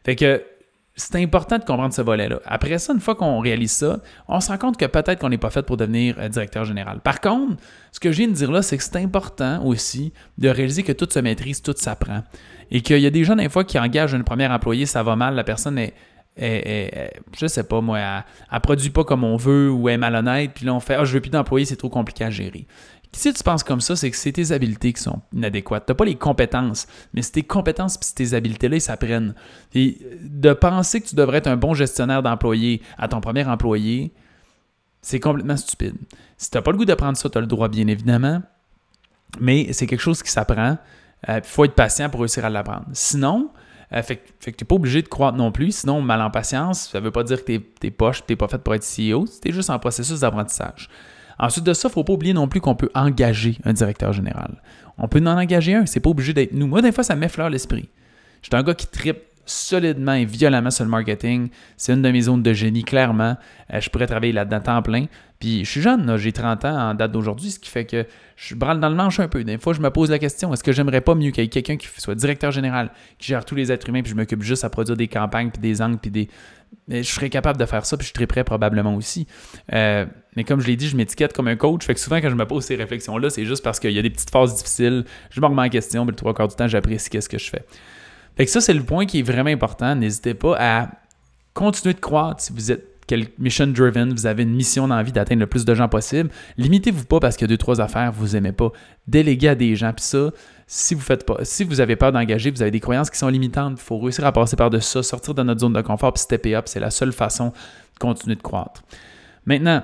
Fait 0.04 0.16
que 0.16 0.44
c'est 0.98 1.16
important 1.22 1.60
de 1.60 1.64
comprendre 1.64 1.94
ce 1.94 2.02
volet-là. 2.02 2.40
Après 2.46 2.80
ça, 2.80 2.92
une 2.92 3.00
fois 3.00 3.14
qu'on 3.14 3.40
réalise 3.40 3.72
ça, 3.72 4.00
on 4.28 4.42
se 4.42 4.48
rend 4.50 4.58
compte 4.58 4.78
que 4.78 4.86
peut-être 4.86 5.20
qu'on 5.20 5.30
n'est 5.30 5.38
pas 5.38 5.52
fait 5.52 5.62
pour 5.62 5.78
devenir 5.78 6.16
euh, 6.18 6.28
directeur 6.28 6.66
général. 6.66 7.00
Par 7.02 7.22
contre, 7.22 7.62
ce 7.92 8.00
que 8.00 8.12
je 8.12 8.18
viens 8.18 8.28
de 8.28 8.34
dire 8.34 8.52
là, 8.52 8.64
c'est 8.64 8.78
que 8.78 8.84
c'est 8.84 8.98
important 8.98 9.64
aussi 9.64 10.12
de 10.40 10.50
réaliser 10.50 10.82
que 10.82 10.92
tout 10.92 11.08
se 11.10 11.20
maîtrise, 11.20 11.62
tout 11.62 11.76
s'apprend. 11.78 12.24
Et 12.72 12.82
qu'il 12.82 13.00
y 13.00 13.06
a 13.06 13.12
des 13.12 13.24
gens, 13.24 13.36
des 13.36 13.48
fois, 13.48 13.64
qui 13.64 13.78
engagent 13.78 14.16
un 14.16 14.24
premier 14.24 14.48
employé, 14.48 14.88
ça 14.88 15.04
va 15.04 15.16
mal, 15.16 15.36
la 15.36 15.44
personne 15.44 15.78
est, 15.78 15.94
je 16.40 17.48
sais 17.48 17.64
pas 17.64 17.82
moi, 17.82 18.00
elle, 18.00 18.24
ne 18.54 18.60
produit 18.60 18.90
pas 18.90 19.04
comme 19.04 19.24
on 19.24 19.38
veut 19.38 19.72
ou 19.72 19.90
est 19.90 19.98
malhonnête, 19.98 20.52
puis 20.54 20.66
là 20.66 20.74
on 20.74 20.80
fait 20.80 20.96
Ah, 20.96 21.04
je 21.04 21.14
veux 21.14 21.22
plus 21.22 21.32
d'employés, 21.32 21.66
c'est 21.66 21.78
trop 21.78 21.90
compliqué 21.90 22.24
à 22.24 22.30
gérer. 22.30 22.68
Si 23.14 23.34
tu 23.34 23.44
penses 23.44 23.64
comme 23.64 23.82
ça, 23.82 23.96
c'est 23.96 24.12
que 24.12 24.18
c'est 24.18 24.32
tes 24.32 24.52
habiletés 24.52 24.94
qui 24.94 25.02
sont 25.02 25.22
inadéquates. 25.34 25.86
Tu 25.86 25.92
n'as 25.92 25.96
pas 25.96 26.06
les 26.06 26.16
compétences, 26.16 26.88
mais 27.14 27.22
c'est 27.22 27.32
tes 27.32 27.44
compétences 27.44 27.96
et 27.96 28.16
tes 28.16 28.34
habiletés-là, 28.34 28.76
ils 28.76 28.82
s'apprennent. 28.82 29.34
Et 29.74 29.98
de 30.22 30.54
penser 30.54 31.02
que 31.02 31.08
tu 31.08 31.16
devrais 31.16 31.40
être 31.40 31.48
un 31.48 31.58
bon 31.58 31.74
gestionnaire 31.74 32.22
d'employés 32.22 32.82
à 32.98 33.08
ton 33.08 33.22
premier 33.22 33.46
employé, 33.46 34.14
c'est 35.02 35.20
complètement 35.20 35.58
stupide. 35.58 35.96
Si 36.38 36.52
tu 36.52 36.58
n'as 36.58 36.62
pas 36.62 36.72
le 36.72 36.78
goût 36.78 36.86
d'apprendre 36.86 37.18
ça, 37.18 37.30
tu 37.30 37.38
as 37.38 37.42
le 37.42 37.48
droit, 37.48 37.70
bien 37.70 37.88
évidemment, 37.88 38.42
mais 39.40 39.72
c'est 39.74 39.88
quelque 39.88 40.02
chose 40.02 40.22
qui 40.22 40.32
s'apprend. 40.32 40.78
Il 41.28 41.32
euh, 41.32 41.42
faut 41.44 41.66
être 41.66 41.74
patient 41.74 42.10
pour 42.10 42.22
réussir 42.22 42.46
à 42.46 42.50
l'apprendre. 42.50 42.86
Sinon, 42.94 43.50
euh, 43.94 44.02
fait, 44.02 44.18
que 44.18 44.52
tu 44.52 44.64
n'es 44.64 44.68
pas 44.68 44.76
obligé 44.76 45.02
de 45.02 45.08
croître 45.08 45.38
non 45.38 45.52
plus. 45.52 45.72
Sinon, 45.72 46.02
mal 46.02 46.22
en 46.22 46.30
patience, 46.30 46.90
ça 46.92 47.00
ne 47.00 47.06
veut 47.06 47.12
pas 47.12 47.24
dire 47.24 47.44
que 47.44 47.52
tu 47.52 47.88
es, 47.88 47.92
poche, 47.92 48.26
tu 48.26 48.34
n'es 48.34 48.36
pas 48.36 48.48
fait 48.48 48.58
pour 48.58 48.76
être 48.76 48.84
CEO. 48.84 49.26
Tu 49.26 49.50
es 49.50 49.52
juste 49.52 49.70
en 49.70 49.80
processus 49.80 50.20
d'apprentissage. 50.20 50.90
Ensuite 51.40 51.66
de 51.66 51.74
ça, 51.74 51.88
il 51.88 51.92
ne 51.92 51.94
faut 51.94 52.04
pas 52.04 52.14
oublier 52.14 52.34
non 52.34 52.48
plus 52.48 52.62
qu'on 52.62 52.76
peut 52.76 52.90
engager 52.96 53.58
un 53.64 53.74
directeur 53.74 54.14
général. 54.14 54.62
On 54.98 55.08
peut 55.08 55.22
en 55.22 55.38
engager 55.38 55.76
un, 55.76 55.86
c'est 55.86 56.00
pas 56.00 56.10
obligé 56.10 56.34
d'être 56.34 56.54
nous. 56.54 56.68
Moi, 56.68 56.82
des 56.82 56.92
fois, 56.92 57.04
ça 57.04 57.16
m'effleure 57.16 57.50
l'esprit. 57.50 57.90
J'étais 58.42 58.58
un 58.58 58.64
gars 58.64 58.74
qui 58.74 58.88
tripe 58.88 59.20
solidement 59.48 60.14
et 60.14 60.26
violemment 60.26 60.72
sur 60.72 60.84
le 60.84 60.92
marketing. 60.92 61.50
C'est 61.78 61.94
une 61.94 62.02
de 62.02 62.12
mes 62.12 62.22
zones 62.22 62.44
de 62.44 62.54
génie, 62.54 62.84
clairement. 62.84 63.36
Euh, 63.74 63.82
je 63.82 63.90
pourrais 63.90 64.08
travailler 64.08 64.34
là-dedans 64.34 64.60
temps 64.60 64.82
plein. 64.82 65.06
Puis 65.40 65.66
je 65.66 65.70
suis 65.70 65.82
jeune, 65.82 66.18
j'ai 66.18 66.32
30 66.32 66.66
ans 66.66 66.90
en 66.90 66.94
date 66.96 67.12
d'aujourd'hui, 67.12 67.52
ce 67.52 67.60
qui 67.60 67.70
fait 67.70 67.86
que 67.86 68.06
je 68.36 68.56
brale 68.56 68.80
dans 68.80 68.90
le 68.90 68.96
manche 68.96 69.20
un 69.20 69.28
peu. 69.28 69.44
Des 69.44 69.58
fois, 69.60 69.74
je 69.74 69.82
me 69.82 69.90
pose 69.92 70.10
la 70.10 70.18
question 70.18 70.52
est-ce 70.52 70.64
que 70.64 70.72
j'aimerais 70.72 71.02
pas 71.02 71.14
mieux 71.14 71.30
qu'il 71.30 71.44
y 71.44 71.46
ait 71.46 71.50
quelqu'un 71.50 71.78
qui 71.78 71.88
soit 71.98 72.16
directeur 72.16 72.52
général, 72.52 72.92
qui 73.20 73.28
gère 73.28 73.46
tous 73.46 73.54
les 73.54 73.72
êtres 73.72 73.88
humains, 73.88 74.02
puis 74.02 74.12
je 74.12 74.16
m'occupe 74.16 74.42
juste 74.42 74.64
à 74.64 74.70
produire 74.70 74.98
des 74.98 75.08
campagnes, 75.08 75.52
puis 75.52 75.62
des 75.62 75.82
angles, 75.82 76.00
puis 76.00 76.10
des. 76.10 76.28
Mais 76.88 77.04
je 77.04 77.10
serais 77.10 77.30
capable 77.30 77.60
de 77.60 77.66
faire 77.66 77.86
ça, 77.86 77.98
puis 77.98 78.08
je 78.08 78.14
serais 78.14 78.26
prêt 78.26 78.44
probablement 78.44 78.96
aussi. 78.96 79.28
Euh, 79.74 80.06
mais 80.36 80.44
comme 80.44 80.60
je 80.60 80.68
l'ai 80.68 80.76
dit, 80.76 80.88
je 80.88 80.98
m'étiquette 80.98 81.34
comme 81.34 81.48
un 81.48 81.56
coach. 81.56 81.86
Fait 81.86 81.94
que 81.94 82.00
souvent, 82.00 82.18
quand 82.18 82.30
je 82.30 82.36
me 82.36 82.46
pose 82.46 82.64
ces 82.66 82.76
réflexions-là, 82.76 83.30
c'est 83.30 83.46
juste 83.46 83.64
parce 83.64 83.80
qu'il 83.80 83.92
y 83.92 84.00
a 84.00 84.02
des 84.02 84.10
petites 84.10 84.32
phases 84.32 84.56
difficiles. 84.56 85.06
Je 85.30 85.40
me 85.40 85.46
remets 85.46 85.64
en 85.64 85.70
question, 85.70 86.04
mais 86.04 86.12
le 86.12 86.18
trois 86.18 86.34
quarts 86.34 86.48
du 86.48 86.56
temps, 86.56 86.68
j'apprécie 86.68 87.10
qu'est-ce 87.10 87.30
que 87.30 87.38
je 87.38 87.50
fais. 87.50 87.64
Fait 88.38 88.46
que 88.46 88.52
ça, 88.52 88.62
c'est 88.62 88.74
le 88.74 88.84
point 88.84 89.06
qui 89.06 89.20
est 89.20 89.24
vraiment 89.24 89.50
important. 89.50 89.96
N'hésitez 89.96 90.34
pas 90.34 90.56
à 90.60 90.90
continuer 91.54 91.96
de 91.96 92.00
croître 92.00 92.42
si 92.42 92.54
vous 92.54 92.72
êtes 92.72 92.98
mission 93.38 93.68
driven, 93.68 94.12
vous 94.12 94.26
avez 94.26 94.44
une 94.44 94.54
mission 94.54 94.88
d'envie 94.88 95.12
d'atteindre 95.12 95.40
le 95.40 95.48
plus 95.48 95.66
de 95.66 95.74
gens 95.74 95.88
possible. 95.88 96.30
Limitez-vous 96.58 97.06
pas 97.06 97.20
parce 97.20 97.38
qu'il 97.38 97.46
y 97.46 97.50
a 97.50 97.54
deux, 97.54 97.58
trois 97.58 97.80
affaires 97.80 98.12
que 98.12 98.16
vous 98.16 98.34
n'aimez 98.34 98.52
pas. 98.52 98.72
Déléguez 99.08 99.50
à 99.50 99.56
des 99.56 99.76
gens. 99.76 99.94
Puis 99.94 100.04
ça, 100.06 100.32
si 100.68 100.94
vous 100.94 101.02
faites 101.02 101.26
pas, 101.26 101.38
si 101.44 101.64
vous 101.64 101.80
avez 101.80 101.96
peur 101.96 102.12
d'engager, 102.12 102.52
vous 102.52 102.62
avez 102.62 102.72
des 102.72 102.80
croyances 102.80 103.10
qui 103.10 103.18
sont 103.18 103.30
limitantes, 103.30 103.78
il 103.78 103.84
faut 103.84 103.98
réussir 103.98 104.26
à 104.26 104.32
passer 104.32 104.56
par 104.56 104.70
de 104.70 104.80
ça, 104.80 105.04
sortir 105.04 105.34
de 105.34 105.44
notre 105.44 105.62
zone 105.62 105.74
de 105.74 105.82
confort, 105.82 106.14
puis 106.14 106.22
stepper 106.22 106.56
up. 106.56 106.66
C'est 106.68 106.80
la 106.80 106.92
seule 106.92 107.14
façon 107.14 107.48
de 107.48 108.00
continuer 108.00 108.36
de 108.36 108.42
croître. 108.42 108.84
Maintenant, 109.46 109.84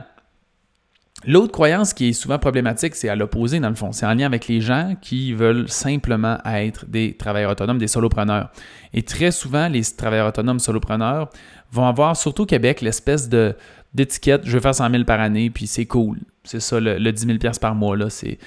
L'autre 1.25 1.51
croyance 1.51 1.93
qui 1.93 2.09
est 2.09 2.13
souvent 2.13 2.37
problématique, 2.37 2.95
c'est 2.95 3.09
à 3.09 3.15
l'opposé 3.15 3.59
dans 3.59 3.69
le 3.69 3.75
fond. 3.75 3.91
C'est 3.91 4.05
en 4.05 4.13
lien 4.13 4.25
avec 4.25 4.47
les 4.47 4.61
gens 4.61 4.95
qui 5.01 5.33
veulent 5.33 5.69
simplement 5.69 6.37
être 6.45 6.85
des 6.85 7.15
travailleurs 7.15 7.51
autonomes, 7.51 7.77
des 7.77 7.87
solopreneurs. 7.87 8.51
Et 8.93 9.03
très 9.03 9.31
souvent, 9.31 9.69
les 9.69 9.83
travailleurs 9.83 10.27
autonomes 10.27 10.59
solopreneurs 10.59 11.29
vont 11.71 11.87
avoir, 11.87 12.17
surtout 12.17 12.43
au 12.43 12.45
Québec, 12.45 12.81
l'espèce 12.81 13.29
de 13.29 13.55
d'étiquette, 13.93 14.41
je 14.45 14.51
veux 14.51 14.59
faire 14.59 14.73
100 14.73 14.89
000 14.89 15.03
par 15.03 15.19
année, 15.19 15.51
puis 15.51 15.67
c'est 15.67 15.85
cool. 15.85 16.17
C'est 16.43 16.59
ça, 16.59 16.79
le, 16.79 17.11
10 17.11 17.27
000 17.27 17.37
par 17.61 17.75
mois. 17.75 17.95
Là, 17.95 18.09
c'est, 18.09 18.39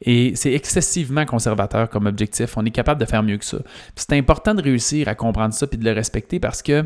et 0.00 0.34
c'est 0.36 0.52
excessivement 0.52 1.26
conservateur 1.26 1.88
comme 1.88 2.06
objectif. 2.06 2.56
On 2.56 2.64
est 2.64 2.70
capable 2.70 3.00
de 3.00 3.06
faire 3.06 3.22
mieux 3.22 3.36
que 3.36 3.44
ça. 3.44 3.58
c'est 3.96 4.12
important 4.12 4.54
de 4.54 4.62
réussir 4.62 5.08
à 5.08 5.14
comprendre 5.14 5.54
ça 5.54 5.66
puis 5.66 5.78
de 5.78 5.84
le 5.84 5.92
respecter 5.92 6.40
parce 6.40 6.62
que 6.62 6.84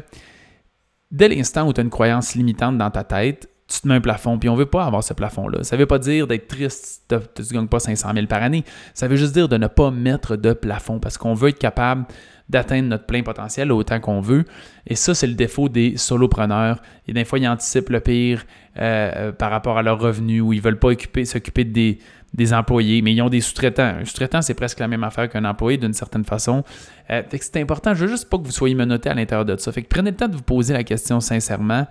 dès 1.10 1.28
l'instant 1.28 1.68
où 1.68 1.72
tu 1.72 1.80
as 1.80 1.84
une 1.84 1.90
croyance 1.90 2.34
limitante 2.34 2.78
dans 2.78 2.90
ta 2.90 3.04
tête, 3.04 3.48
tu 3.68 3.80
te 3.80 3.88
mets 3.88 3.94
un 3.94 4.00
plafond, 4.00 4.38
puis 4.38 4.48
on 4.48 4.54
veut 4.54 4.66
pas 4.66 4.84
avoir 4.84 5.02
ce 5.02 5.12
plafond-là. 5.12 5.64
Ça 5.64 5.76
veut 5.76 5.86
pas 5.86 5.98
dire 5.98 6.26
d'être 6.28 6.46
triste 6.46 6.84
si 6.84 7.00
tu 7.08 7.42
ne 7.42 7.58
gagnes 7.58 7.68
pas 7.68 7.80
500 7.80 8.10
000 8.14 8.26
par 8.26 8.42
année. 8.42 8.64
Ça 8.94 9.08
veut 9.08 9.16
juste 9.16 9.34
dire 9.34 9.48
de 9.48 9.56
ne 9.56 9.66
pas 9.66 9.90
mettre 9.90 10.36
de 10.36 10.52
plafond 10.52 11.00
parce 11.00 11.18
qu'on 11.18 11.34
veut 11.34 11.48
être 11.48 11.58
capable 11.58 12.06
d'atteindre 12.48 12.88
notre 12.88 13.06
plein 13.06 13.22
potentiel 13.22 13.72
autant 13.72 13.98
qu'on 13.98 14.20
veut. 14.20 14.44
Et 14.86 14.94
ça, 14.94 15.14
c'est 15.14 15.26
le 15.26 15.34
défaut 15.34 15.68
des 15.68 15.96
solopreneurs. 15.96 16.80
Et 17.08 17.12
des 17.12 17.24
fois, 17.24 17.40
ils 17.40 17.48
anticipent 17.48 17.88
le 17.88 17.98
pire 17.98 18.44
euh, 18.78 19.10
euh, 19.16 19.32
par 19.32 19.50
rapport 19.50 19.78
à 19.78 19.82
leurs 19.82 19.98
revenus 19.98 20.42
ou 20.42 20.52
ils 20.52 20.60
veulent 20.60 20.78
pas 20.78 20.90
s'occuper 21.24 21.64
des, 21.64 21.98
des 22.34 22.54
employés, 22.54 23.02
mais 23.02 23.12
ils 23.12 23.22
ont 23.22 23.28
des 23.28 23.40
sous-traitants. 23.40 23.96
Un 24.00 24.04
sous-traitant, 24.04 24.42
c'est 24.42 24.54
presque 24.54 24.78
la 24.78 24.86
même 24.86 25.02
affaire 25.02 25.28
qu'un 25.28 25.44
employé 25.44 25.76
d'une 25.76 25.92
certaine 25.94 26.24
façon. 26.24 26.62
Euh, 27.10 27.22
c'est 27.32 27.56
important. 27.56 27.94
Je 27.94 28.04
veux 28.04 28.10
juste 28.10 28.30
pas 28.30 28.38
que 28.38 28.44
vous 28.44 28.52
soyez 28.52 28.76
menotté 28.76 29.08
à 29.08 29.14
l'intérieur 29.14 29.44
de 29.44 29.56
ça. 29.56 29.72
Fait 29.72 29.82
que 29.82 29.88
prenez 29.88 30.10
le 30.10 30.16
temps 30.16 30.28
de 30.28 30.36
vous 30.36 30.42
poser 30.42 30.72
la 30.72 30.84
question 30.84 31.18
sincèrement. 31.18 31.86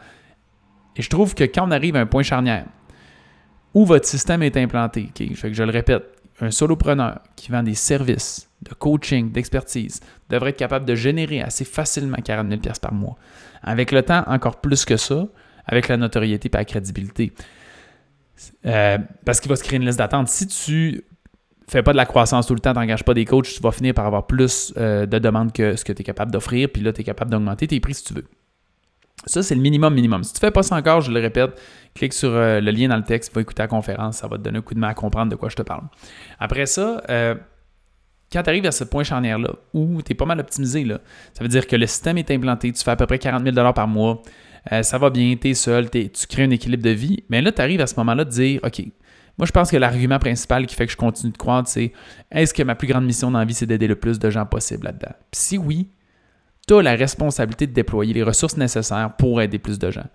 Et 0.95 1.01
je 1.01 1.09
trouve 1.09 1.35
que 1.35 1.43
quand 1.43 1.67
on 1.67 1.71
arrive 1.71 1.95
à 1.95 1.99
un 1.99 2.05
point 2.05 2.23
charnière 2.23 2.65
où 3.73 3.85
votre 3.85 4.07
système 4.07 4.41
est 4.43 4.55
implanté, 4.57 5.09
je 5.17 5.63
le 5.63 5.71
répète, 5.71 6.03
un 6.41 6.51
solopreneur 6.51 7.19
qui 7.35 7.51
vend 7.51 7.63
des 7.63 7.75
services 7.75 8.49
de 8.61 8.73
coaching, 8.73 9.31
d'expertise, 9.31 9.99
devrait 10.29 10.51
être 10.51 10.57
capable 10.57 10.85
de 10.85 10.95
générer 10.95 11.41
assez 11.41 11.65
facilement 11.65 12.17
40 12.17 12.49
000 12.49 12.61
par 12.81 12.93
mois. 12.93 13.15
Avec 13.61 13.91
le 13.91 14.01
temps, 14.01 14.23
encore 14.27 14.59
plus 14.59 14.85
que 14.85 14.97
ça, 14.97 15.27
avec 15.65 15.87
la 15.87 15.97
notoriété 15.97 16.49
et 16.51 16.57
la 16.57 16.65
crédibilité. 16.65 17.33
Euh, 18.65 18.97
parce 19.23 19.39
qu'il 19.39 19.49
va 19.49 19.55
se 19.55 19.63
créer 19.63 19.77
une 19.77 19.85
liste 19.85 19.99
d'attente. 19.99 20.27
Si 20.27 20.47
tu 20.47 21.03
fais 21.67 21.83
pas 21.83 21.91
de 21.91 21.97
la 21.97 22.05
croissance 22.05 22.47
tout 22.47 22.53
le 22.53 22.59
temps, 22.59 22.73
tu 22.73 22.79
n'engages 22.79 23.03
pas 23.03 23.13
des 23.13 23.25
coachs, 23.25 23.47
tu 23.47 23.61
vas 23.61 23.71
finir 23.71 23.93
par 23.93 24.05
avoir 24.05 24.27
plus 24.27 24.73
euh, 24.77 25.05
de 25.05 25.19
demandes 25.19 25.51
que 25.53 25.75
ce 25.75 25.85
que 25.85 25.93
tu 25.93 26.01
es 26.01 26.05
capable 26.05 26.31
d'offrir, 26.31 26.69
puis 26.71 26.81
là, 26.81 26.91
tu 26.91 27.01
es 27.01 27.03
capable 27.03 27.31
d'augmenter 27.31 27.67
tes 27.67 27.79
prix 27.79 27.93
si 27.93 28.03
tu 28.03 28.13
veux. 28.13 28.25
Ça, 29.25 29.41
c'est 29.41 29.55
le 29.55 29.61
minimum 29.61 29.93
minimum. 29.93 30.23
Si 30.23 30.33
tu 30.33 30.37
ne 30.37 30.47
fais 30.47 30.51
pas 30.51 30.63
ça 30.63 30.75
encore, 30.75 31.01
je 31.01 31.11
le 31.11 31.19
répète, 31.19 31.59
clique 31.95 32.13
sur 32.13 32.29
euh, 32.29 32.59
le 32.59 32.71
lien 32.71 32.89
dans 32.89 32.97
le 32.97 33.03
texte, 33.03 33.33
va 33.33 33.41
écouter 33.41 33.63
la 33.63 33.67
conférence, 33.67 34.17
ça 34.17 34.27
va 34.27 34.37
te 34.37 34.43
donner 34.43 34.59
un 34.59 34.61
coup 34.61 34.73
de 34.73 34.79
main 34.79 34.89
à 34.89 34.93
comprendre 34.93 35.31
de 35.31 35.35
quoi 35.35 35.49
je 35.49 35.55
te 35.55 35.63
parle. 35.63 35.83
Après 36.39 36.65
ça, 36.65 37.01
quand 38.31 38.43
tu 38.43 38.49
arrives 38.49 38.65
à 38.65 38.71
ce 38.71 38.83
point 38.83 39.03
charnière-là, 39.03 39.51
où 39.73 40.01
tu 40.01 40.11
es 40.11 40.15
pas 40.15 40.25
mal 40.25 40.39
optimisé, 40.39 40.83
là, 40.83 40.99
ça 41.33 41.43
veut 41.43 41.49
dire 41.49 41.67
que 41.67 41.75
le 41.75 41.87
système 41.87 42.17
est 42.17 42.29
implanté, 42.31 42.71
tu 42.71 42.83
fais 42.83 42.91
à 42.91 42.95
peu 42.95 43.05
près 43.05 43.19
40 43.19 43.43
000 43.43 43.73
par 43.73 43.87
mois, 43.87 44.21
euh, 44.71 44.83
ça 44.83 44.97
va 44.97 45.09
bien, 45.09 45.35
tu 45.39 45.49
es 45.49 45.53
seul, 45.53 45.89
tu 45.89 46.09
crées 46.27 46.43
un 46.43 46.49
équilibre 46.49 46.83
de 46.83 46.89
vie. 46.89 47.23
Mais 47.29 47.41
là, 47.41 47.51
tu 47.51 47.61
arrives 47.61 47.81
à 47.81 47.87
ce 47.87 47.95
moment-là 47.97 48.25
de 48.25 48.29
dire, 48.29 48.59
OK, 48.63 48.83
moi, 49.37 49.45
je 49.45 49.51
pense 49.51 49.69
que 49.69 49.77
l'argument 49.77 50.17
principal 50.17 50.65
qui 50.65 50.75
fait 50.75 50.85
que 50.85 50.91
je 50.91 50.97
continue 50.97 51.31
de 51.31 51.37
croire, 51.37 51.67
c'est 51.67 51.91
est-ce 52.31 52.53
que 52.53 52.63
ma 52.63 52.75
plus 52.75 52.87
grande 52.87 53.05
mission 53.05 53.29
dans 53.31 53.39
la 53.39 53.45
vie, 53.45 53.53
c'est 53.53 53.65
d'aider 53.65 53.87
le 53.87 53.95
plus 53.95 54.17
de 54.17 54.29
gens 54.29 54.45
possible 54.45 54.85
là-dedans? 54.85 55.13
si 55.31 55.57
oui, 55.57 55.89
tu 56.67 56.73
as 56.73 56.81
la 56.81 56.95
responsabilité 56.95 57.67
de 57.67 57.73
déployer 57.73 58.13
les 58.13 58.23
ressources 58.23 58.57
nécessaires 58.57 59.15
pour 59.17 59.41
aider 59.41 59.59
plus 59.59 59.79
de 59.79 59.91
gens. 59.91 60.05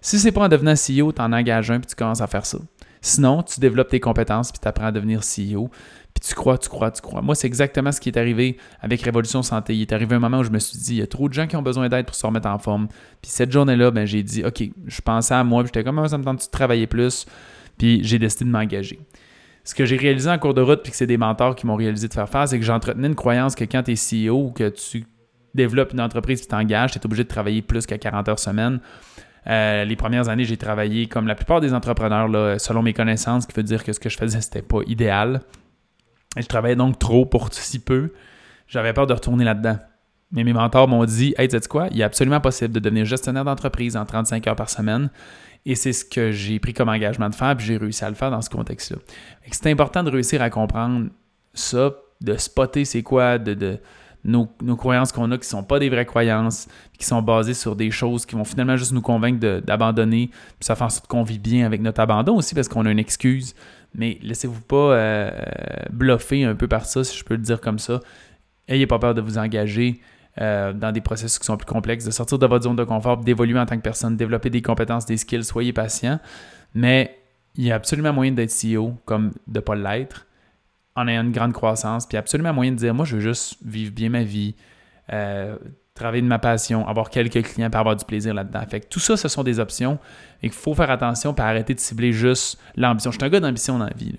Si 0.00 0.18
c'est 0.18 0.32
pas 0.32 0.44
en 0.44 0.48
devenant 0.48 0.74
CEO, 0.74 1.12
tu 1.12 1.20
en 1.20 1.32
engages 1.32 1.70
un 1.70 1.80
puis 1.80 1.88
tu 1.88 1.96
commences 1.96 2.20
à 2.20 2.26
faire 2.26 2.46
ça. 2.46 2.58
Sinon, 3.00 3.42
tu 3.42 3.60
développes 3.60 3.88
tes 3.88 4.00
compétences 4.00 4.52
puis 4.52 4.60
tu 4.60 4.68
apprends 4.68 4.86
à 4.86 4.92
devenir 4.92 5.20
CEO. 5.20 5.70
Puis 6.14 6.28
tu 6.28 6.34
crois, 6.34 6.56
tu 6.58 6.68
crois, 6.68 6.90
tu 6.90 7.02
crois. 7.02 7.22
Moi, 7.22 7.34
c'est 7.34 7.46
exactement 7.46 7.92
ce 7.92 8.00
qui 8.00 8.08
est 8.08 8.16
arrivé 8.16 8.56
avec 8.80 9.02
Révolution 9.02 9.42
Santé. 9.42 9.74
Il 9.74 9.82
est 9.82 9.92
arrivé 9.92 10.14
un 10.14 10.18
moment 10.18 10.38
où 10.38 10.44
je 10.44 10.50
me 10.50 10.58
suis 10.58 10.78
dit, 10.78 10.94
il 10.94 10.98
y 10.98 11.02
a 11.02 11.06
trop 11.06 11.28
de 11.28 11.34
gens 11.34 11.46
qui 11.46 11.56
ont 11.56 11.62
besoin 11.62 11.88
d'aide 11.88 12.06
pour 12.06 12.14
se 12.14 12.26
remettre 12.26 12.48
en 12.48 12.58
forme. 12.58 12.88
Puis 13.20 13.30
cette 13.30 13.52
journée-là, 13.52 13.90
ben, 13.90 14.06
j'ai 14.06 14.22
dit, 14.22 14.42
OK, 14.42 14.62
je 14.86 15.00
pensais 15.02 15.34
à 15.34 15.44
moi, 15.44 15.62
puis 15.62 15.68
j'étais 15.74 15.84
comme, 15.84 15.98
ah, 15.98 16.08
ça 16.08 16.16
me 16.16 16.24
tente 16.24 16.46
de 16.46 16.50
travailler 16.50 16.86
plus. 16.86 17.26
Puis 17.76 18.02
j'ai 18.02 18.18
décidé 18.18 18.46
de 18.46 18.50
m'engager. 18.50 18.98
Ce 19.62 19.74
que 19.74 19.84
j'ai 19.84 19.96
réalisé 19.96 20.30
en 20.30 20.38
cours 20.38 20.54
de 20.54 20.62
route, 20.62 20.82
puis 20.82 20.90
que 20.90 20.96
c'est 20.96 21.06
des 21.06 21.18
mentors 21.18 21.54
qui 21.54 21.66
m'ont 21.66 21.76
réalisé 21.76 22.08
de 22.08 22.14
faire 22.14 22.28
faire, 22.28 22.48
c'est 22.48 22.58
que 22.58 22.64
j'entretenais 22.64 23.08
une 23.08 23.14
croyance 23.14 23.54
que 23.54 23.64
quand 23.64 23.82
tu 23.82 23.92
es 23.92 24.26
CEO 24.28 24.46
ou 24.46 24.50
que 24.52 24.68
tu 24.68 25.04
développes 25.56 25.92
une 25.92 26.00
entreprise 26.00 26.42
et 26.42 26.46
t'engages, 26.46 26.92
tu 26.92 26.98
es 26.98 27.06
obligé 27.06 27.24
de 27.24 27.28
travailler 27.28 27.62
plus 27.62 27.86
qu'à 27.86 27.98
40 27.98 28.28
heures 28.28 28.38
semaine. 28.38 28.80
Euh, 29.48 29.84
les 29.84 29.96
premières 29.96 30.28
années, 30.28 30.44
j'ai 30.44 30.56
travaillé 30.56 31.06
comme 31.06 31.26
la 31.26 31.34
plupart 31.34 31.60
des 31.60 31.72
entrepreneurs, 31.72 32.28
là, 32.28 32.58
selon 32.58 32.82
mes 32.82 32.92
connaissances, 32.92 33.44
ce 33.44 33.48
qui 33.48 33.54
veut 33.54 33.62
dire 33.62 33.84
que 33.84 33.92
ce 33.92 34.00
que 34.00 34.08
je 34.08 34.16
faisais, 34.16 34.40
c'était 34.40 34.62
pas 34.62 34.80
idéal. 34.86 35.40
Je 36.36 36.46
travaillais 36.46 36.76
donc 36.76 36.98
trop 36.98 37.24
pour 37.26 37.52
si 37.52 37.78
peu. 37.78 38.12
J'avais 38.68 38.92
peur 38.92 39.06
de 39.06 39.14
retourner 39.14 39.44
là-dedans. 39.44 39.78
Mais 40.32 40.44
mes 40.44 40.52
mentors 40.52 40.88
m'ont 40.88 41.04
dit 41.04 41.34
Hey, 41.38 41.48
tu 41.48 41.56
sais 41.58 41.68
quoi? 41.68 41.88
Il 41.92 42.00
est 42.00 42.04
absolument 42.04 42.40
possible 42.40 42.74
de 42.74 42.80
devenir 42.80 43.04
gestionnaire 43.04 43.44
d'entreprise 43.44 43.96
en 43.96 44.04
35 44.04 44.46
heures 44.48 44.56
par 44.56 44.68
semaine. 44.68 45.10
Et 45.64 45.74
c'est 45.74 45.92
ce 45.92 46.04
que 46.04 46.30
j'ai 46.30 46.58
pris 46.58 46.72
comme 46.74 46.88
engagement 46.88 47.28
de 47.28 47.34
faire, 47.34 47.56
puis 47.56 47.66
j'ai 47.66 47.76
réussi 47.76 48.04
à 48.04 48.08
le 48.08 48.14
faire 48.14 48.30
dans 48.30 48.42
ce 48.42 48.50
contexte-là. 48.50 48.98
C'est 49.50 49.70
important 49.70 50.02
de 50.04 50.10
réussir 50.10 50.40
à 50.40 50.50
comprendre 50.50 51.08
ça, 51.54 51.92
de 52.20 52.36
spotter 52.36 52.84
c'est 52.84 53.02
quoi, 53.02 53.38
de, 53.38 53.78
nos, 54.26 54.76
croyances 54.76 55.12
qu'on 55.12 55.30
a 55.30 55.36
qui 55.36 55.46
ne 55.46 55.50
sont 55.50 55.62
pas 55.62 55.78
des 55.78 55.88
vraies 55.88 56.04
croyances, 56.04 56.68
qui 56.98 57.06
sont 57.06 57.22
basées 57.22 57.54
sur 57.54 57.76
des 57.76 57.90
choses 57.90 58.26
qui 58.26 58.34
vont 58.34 58.44
finalement 58.44 58.76
juste 58.76 58.92
nous 58.92 59.00
convaincre 59.00 59.60
d'abandonner. 59.60 60.28
Puis 60.28 60.66
ça 60.66 60.74
fait 60.74 60.84
en 60.84 60.90
sorte 60.90 61.06
qu'on 61.06 61.22
vit 61.22 61.38
bien 61.38 61.64
avec 61.64 61.80
notre 61.80 62.00
abandon 62.00 62.36
aussi 62.36 62.54
parce 62.54 62.68
qu'on 62.68 62.84
a 62.86 62.90
une 62.90 62.98
excuse. 62.98 63.54
Mais 63.94 64.18
laissez-vous 64.22 64.60
pas 64.60 64.94
euh, 64.94 65.30
bluffer 65.90 66.44
un 66.44 66.54
peu 66.54 66.68
par 66.68 66.84
ça, 66.84 67.04
si 67.04 67.16
je 67.16 67.24
peux 67.24 67.34
le 67.34 67.42
dire 67.42 67.60
comme 67.60 67.78
ça. 67.78 68.00
Ayez 68.68 68.86
pas 68.86 68.98
peur 68.98 69.14
de 69.14 69.20
vous 69.20 69.38
engager 69.38 70.00
euh, 70.40 70.72
dans 70.72 70.92
des 70.92 71.00
processus 71.00 71.38
qui 71.38 71.46
sont 71.46 71.56
plus 71.56 71.66
complexes, 71.66 72.04
de 72.04 72.10
sortir 72.10 72.38
de 72.38 72.46
votre 72.46 72.64
zone 72.64 72.76
de 72.76 72.84
confort, 72.84 73.18
d'évoluer 73.18 73.58
en 73.58 73.64
tant 73.64 73.76
que 73.76 73.82
personne, 73.82 74.16
développer 74.16 74.50
des 74.50 74.60
compétences, 74.60 75.06
des 75.06 75.16
skills, 75.16 75.44
soyez 75.44 75.72
patient. 75.72 76.18
Mais 76.74 77.16
il 77.54 77.64
y 77.64 77.72
a 77.72 77.76
absolument 77.76 78.12
moyen 78.12 78.32
d'être 78.32 78.52
CEO 78.52 78.94
comme 79.06 79.30
de 79.46 79.58
ne 79.58 79.60
pas 79.60 79.76
l'être 79.76 80.26
en 80.96 81.06
ayant 81.06 81.22
une 81.22 81.32
grande 81.32 81.52
croissance, 81.52 82.06
puis 82.06 82.16
absolument 82.16 82.52
moyen 82.52 82.72
de 82.72 82.76
dire 82.76 82.94
moi 82.94 83.04
je 83.04 83.16
veux 83.16 83.20
juste 83.20 83.56
vivre 83.64 83.92
bien 83.92 84.08
ma 84.08 84.22
vie, 84.22 84.54
euh, 85.12 85.56
travailler 85.94 86.22
de 86.22 86.26
ma 86.26 86.38
passion, 86.38 86.86
avoir 86.88 87.10
quelques 87.10 87.42
clients, 87.42 87.70
pour 87.70 87.80
avoir 87.80 87.96
du 87.96 88.04
plaisir 88.04 88.34
là-dedans. 88.34 88.62
Fait 88.68 88.80
que 88.80 88.86
tout 88.86 89.00
ça, 89.00 89.16
ce 89.16 89.28
sont 89.28 89.42
des 89.42 89.60
options 89.60 89.98
et 90.42 90.48
qu'il 90.48 90.58
faut 90.58 90.74
faire 90.74 90.90
attention 90.90 91.34
pour 91.34 91.44
arrêter 91.44 91.74
de 91.74 91.80
cibler 91.80 92.12
juste 92.12 92.58
l'ambition. 92.76 93.10
Je 93.10 93.18
suis 93.18 93.24
un 93.24 93.30
gars 93.30 93.40
d'ambition 93.40 93.78
dans 93.78 93.86
la 93.86 93.94
vie. 93.94 94.18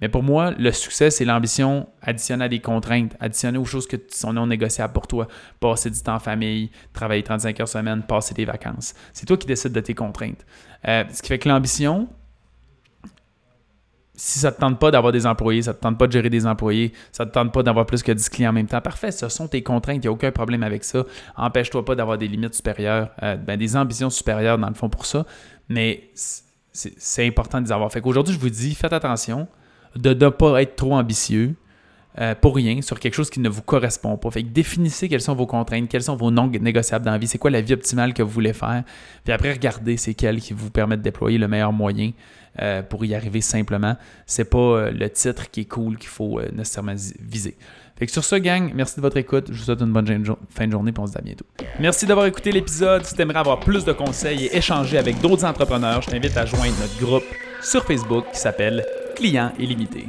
Mais 0.00 0.08
pour 0.08 0.22
moi, 0.22 0.50
le 0.58 0.72
succès, 0.72 1.10
c'est 1.10 1.24
l'ambition 1.24 1.88
additionnée 2.02 2.44
à 2.44 2.48
des 2.48 2.58
contraintes, 2.58 3.16
additionnée 3.20 3.58
aux 3.58 3.64
choses 3.64 3.86
qui 3.86 3.96
sont 4.10 4.32
non 4.32 4.46
négociables 4.46 4.92
pour 4.92 5.06
toi. 5.06 5.28
Passer 5.60 5.88
du 5.88 6.00
temps 6.00 6.16
en 6.16 6.18
famille, 6.18 6.70
travailler 6.92 7.22
35 7.22 7.60
heures 7.60 7.68
semaine, 7.68 8.02
passer 8.02 8.34
des 8.34 8.44
vacances. 8.44 8.94
C'est 9.12 9.24
toi 9.24 9.36
qui 9.36 9.46
décides 9.46 9.72
de 9.72 9.80
tes 9.80 9.94
contraintes. 9.94 10.44
Euh, 10.88 11.04
ce 11.12 11.22
qui 11.22 11.28
fait 11.28 11.38
que 11.38 11.48
l'ambition, 11.48 12.08
si 14.16 14.38
ça 14.38 14.50
ne 14.50 14.54
te 14.54 14.60
tente 14.60 14.78
pas 14.78 14.90
d'avoir 14.90 15.12
des 15.12 15.26
employés, 15.26 15.62
ça 15.62 15.72
ne 15.72 15.76
te 15.76 15.82
tente 15.82 15.98
pas 15.98 16.06
de 16.06 16.12
gérer 16.12 16.30
des 16.30 16.46
employés, 16.46 16.92
ça 17.10 17.24
ne 17.24 17.30
te 17.30 17.34
tente 17.34 17.52
pas 17.52 17.62
d'avoir 17.62 17.84
plus 17.84 18.02
que 18.02 18.12
10 18.12 18.28
clients 18.28 18.50
en 18.50 18.52
même 18.52 18.66
temps, 18.66 18.80
parfait, 18.80 19.10
ce 19.10 19.28
sont 19.28 19.48
tes 19.48 19.62
contraintes, 19.62 19.96
il 19.96 20.02
n'y 20.02 20.08
a 20.08 20.12
aucun 20.12 20.30
problème 20.30 20.62
avec 20.62 20.84
ça. 20.84 21.04
Empêche-toi 21.36 21.84
pas 21.84 21.94
d'avoir 21.94 22.16
des 22.16 22.28
limites 22.28 22.54
supérieures, 22.54 23.10
euh, 23.22 23.36
ben, 23.36 23.58
des 23.58 23.76
ambitions 23.76 24.10
supérieures 24.10 24.58
dans 24.58 24.68
le 24.68 24.74
fond 24.74 24.88
pour 24.88 25.06
ça, 25.06 25.26
mais 25.68 26.10
c'est 26.14 27.26
important 27.26 27.60
de 27.60 27.66
les 27.66 27.72
avoir. 27.72 27.90
Fait 27.90 28.00
qu'aujourd'hui, 28.00 28.34
je 28.34 28.38
vous 28.38 28.50
dis, 28.50 28.74
faites 28.74 28.92
attention 28.92 29.48
de 29.96 30.12
ne 30.12 30.28
pas 30.28 30.62
être 30.62 30.76
trop 30.76 30.94
ambitieux, 30.94 31.54
euh, 32.20 32.34
pour 32.34 32.54
rien 32.54 32.80
sur 32.80 33.00
quelque 33.00 33.14
chose 33.14 33.28
qui 33.28 33.40
ne 33.40 33.48
vous 33.48 33.62
correspond 33.62 34.16
pas. 34.16 34.30
Fait 34.30 34.42
que 34.42 34.48
définissez 34.48 35.08
quelles 35.08 35.20
sont 35.20 35.34
vos 35.34 35.46
contraintes, 35.46 35.88
quels 35.88 36.02
sont 36.02 36.16
vos 36.16 36.30
non 36.30 36.46
négociables 36.46 37.04
dans 37.04 37.10
la 37.10 37.18
vie, 37.18 37.26
c'est 37.26 37.38
quoi 37.38 37.50
la 37.50 37.60
vie 37.60 37.72
optimale 37.72 38.14
que 38.14 38.22
vous 38.22 38.30
voulez 38.30 38.52
faire. 38.52 38.84
Puis 39.24 39.32
après, 39.32 39.52
regardez 39.52 39.96
c'est 39.96 40.14
quelles 40.14 40.40
qui 40.40 40.52
vous 40.52 40.70
permettent 40.70 41.00
de 41.00 41.04
déployer 41.04 41.38
le 41.38 41.48
meilleur 41.48 41.72
moyen 41.72 42.12
euh, 42.62 42.82
pour 42.82 43.04
y 43.04 43.16
arriver 43.16 43.40
simplement. 43.40 43.96
C'est 44.26 44.48
pas 44.48 44.58
euh, 44.58 44.90
le 44.92 45.10
titre 45.10 45.50
qui 45.50 45.62
est 45.62 45.64
cool 45.64 45.98
qu'il 45.98 46.08
faut 46.08 46.40
nécessairement 46.52 46.94
viser. 47.20 47.56
Fait 47.96 48.06
que 48.06 48.12
sur 48.12 48.24
ce, 48.24 48.36
gang, 48.36 48.72
merci 48.74 48.96
de 48.96 49.00
votre 49.00 49.16
écoute. 49.16 49.46
Je 49.50 49.58
vous 49.58 49.64
souhaite 49.64 49.80
une 49.80 49.92
bonne 49.92 50.06
fin 50.50 50.66
de 50.66 50.72
journée 50.72 50.92
et 50.96 51.00
on 51.00 51.06
se 51.06 51.12
dit 51.12 51.18
à 51.18 51.20
bientôt. 51.20 51.46
Merci 51.78 52.06
d'avoir 52.06 52.26
écouté 52.26 52.50
l'épisode. 52.50 53.04
Si 53.04 53.14
tu 53.14 53.22
aimerais 53.22 53.38
avoir 53.38 53.60
plus 53.60 53.84
de 53.84 53.92
conseils 53.92 54.46
et 54.46 54.56
échanger 54.56 54.98
avec 54.98 55.20
d'autres 55.20 55.44
entrepreneurs, 55.44 56.02
je 56.02 56.10
t'invite 56.10 56.36
à 56.36 56.44
joindre 56.44 56.74
notre 56.80 56.98
groupe 56.98 57.24
sur 57.62 57.84
Facebook 57.84 58.24
qui 58.32 58.38
s'appelle 58.38 58.84
Clients 59.14 59.52
illimités. 59.58 60.06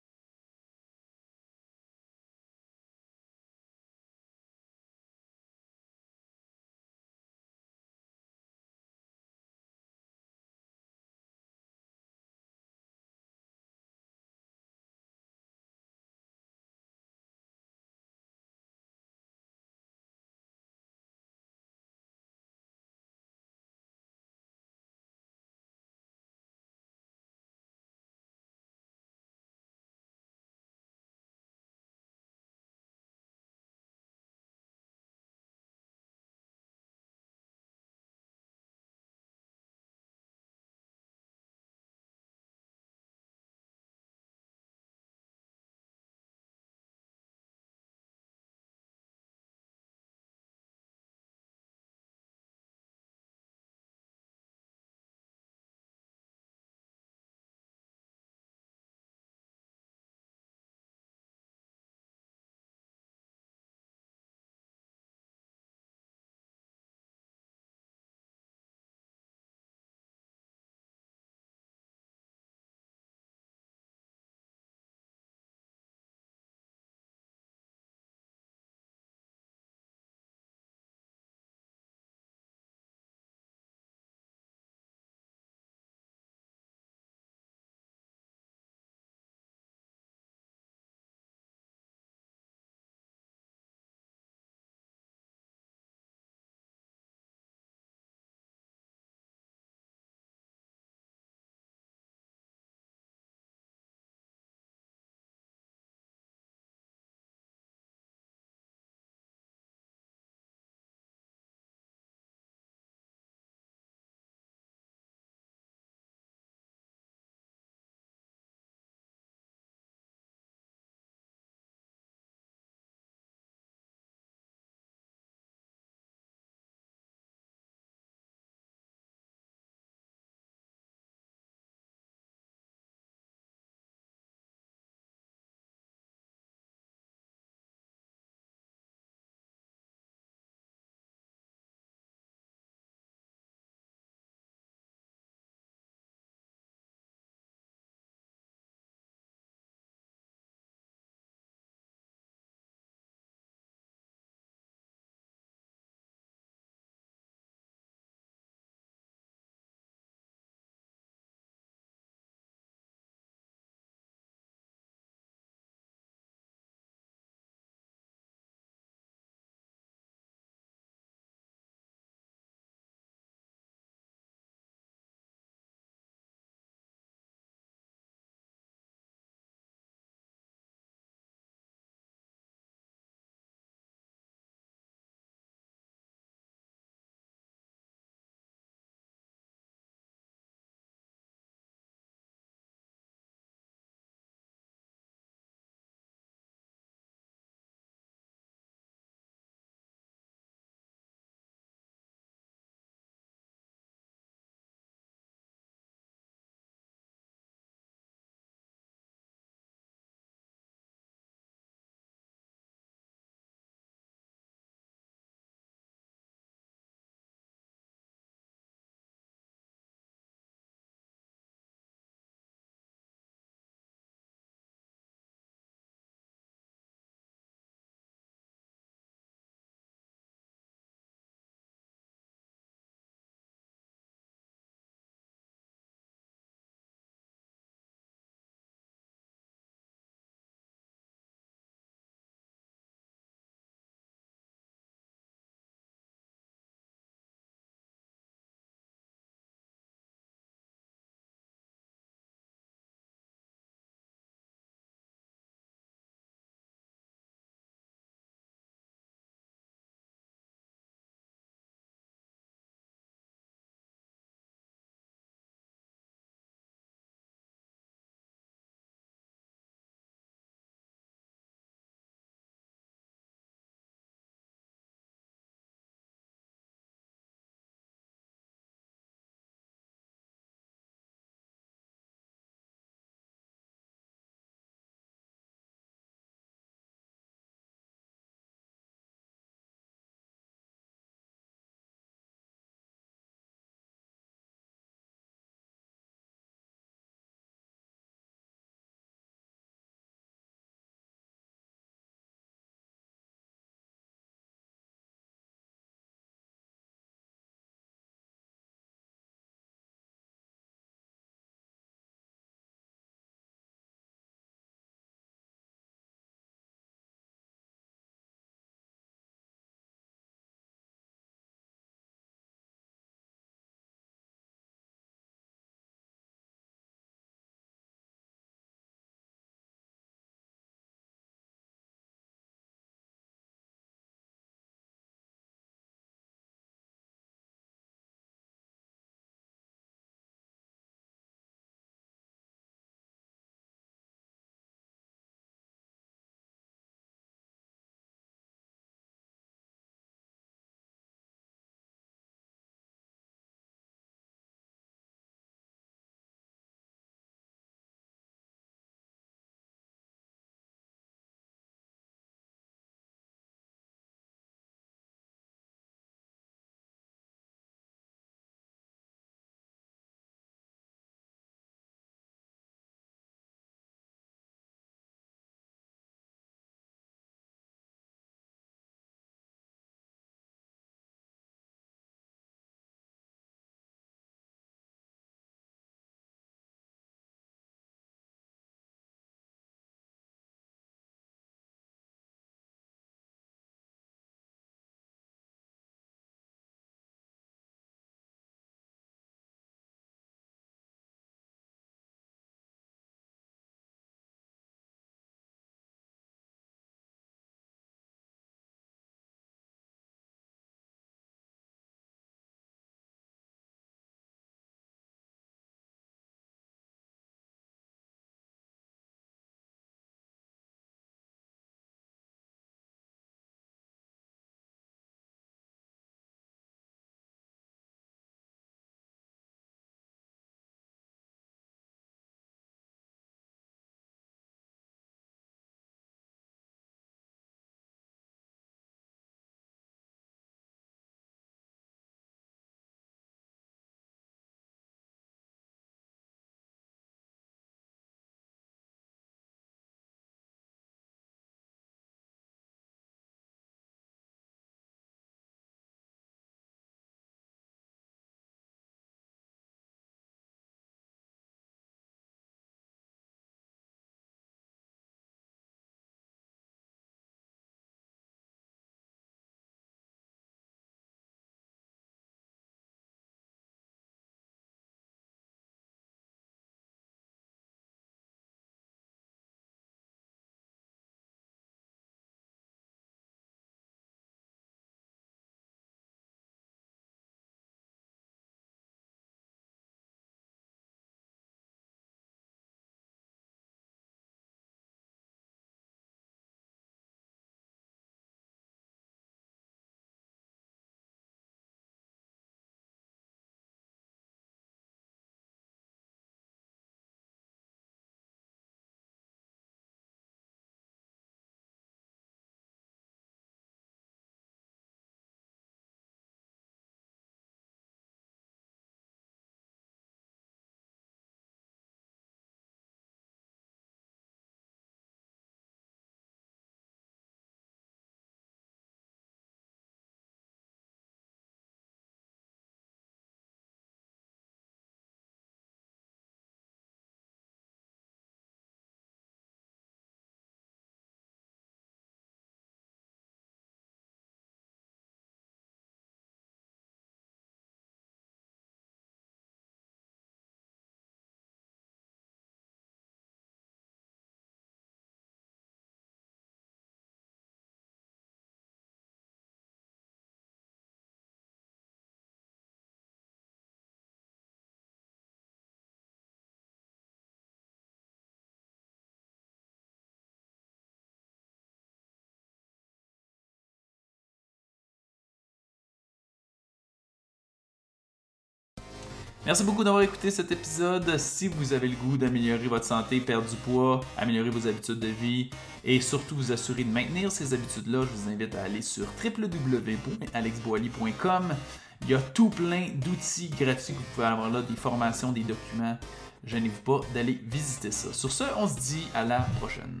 Merci 579.46 579.62
beaucoup 579.62 579.84
d'avoir 579.84 580.02
écouté 580.02 580.32
cet 580.32 580.50
épisode. 580.50 581.16
Si 581.18 581.46
vous 581.46 581.72
avez 581.72 581.86
le 581.86 581.94
goût 581.94 582.16
d'améliorer 582.16 582.66
votre 582.66 582.84
santé, 582.84 583.20
perdre 583.20 583.48
du 583.48 583.54
poids, 583.54 584.00
améliorer 584.16 584.50
vos 584.50 584.66
habitudes 584.66 584.98
de 584.98 585.06
vie 585.06 585.50
et 585.84 586.00
surtout 586.00 586.34
vous 586.34 586.50
assurer 586.50 586.82
de 586.82 586.90
maintenir 586.90 587.30
ces 587.30 587.54
habitudes-là, 587.54 588.00
je 588.00 588.08
vous 588.08 588.28
invite 588.28 588.56
à 588.56 588.64
aller 588.64 588.82
sur 588.82 589.06
www.alexboily.com. 589.24 591.54
Il 592.02 592.10
y 592.10 592.14
a 592.14 592.18
tout 592.18 592.50
plein 592.50 592.88
d'outils 592.96 593.50
gratuits 593.50 593.94
que 593.94 593.98
vous 593.98 594.04
pouvez 594.16 594.26
avoir 594.26 594.50
là, 594.50 594.62
des 594.62 594.74
formations, 594.74 595.30
des 595.30 595.44
documents. 595.44 595.96
Gênez-vous 596.42 596.82
pas 596.82 597.02
d'aller 597.14 597.40
visiter 597.46 597.92
ça. 597.92 598.12
Sur 598.12 598.32
ce, 598.32 598.42
on 598.56 598.66
se 598.66 598.80
dit 598.80 599.06
à 599.14 599.24
la 599.24 599.42
prochaine. 599.60 600.00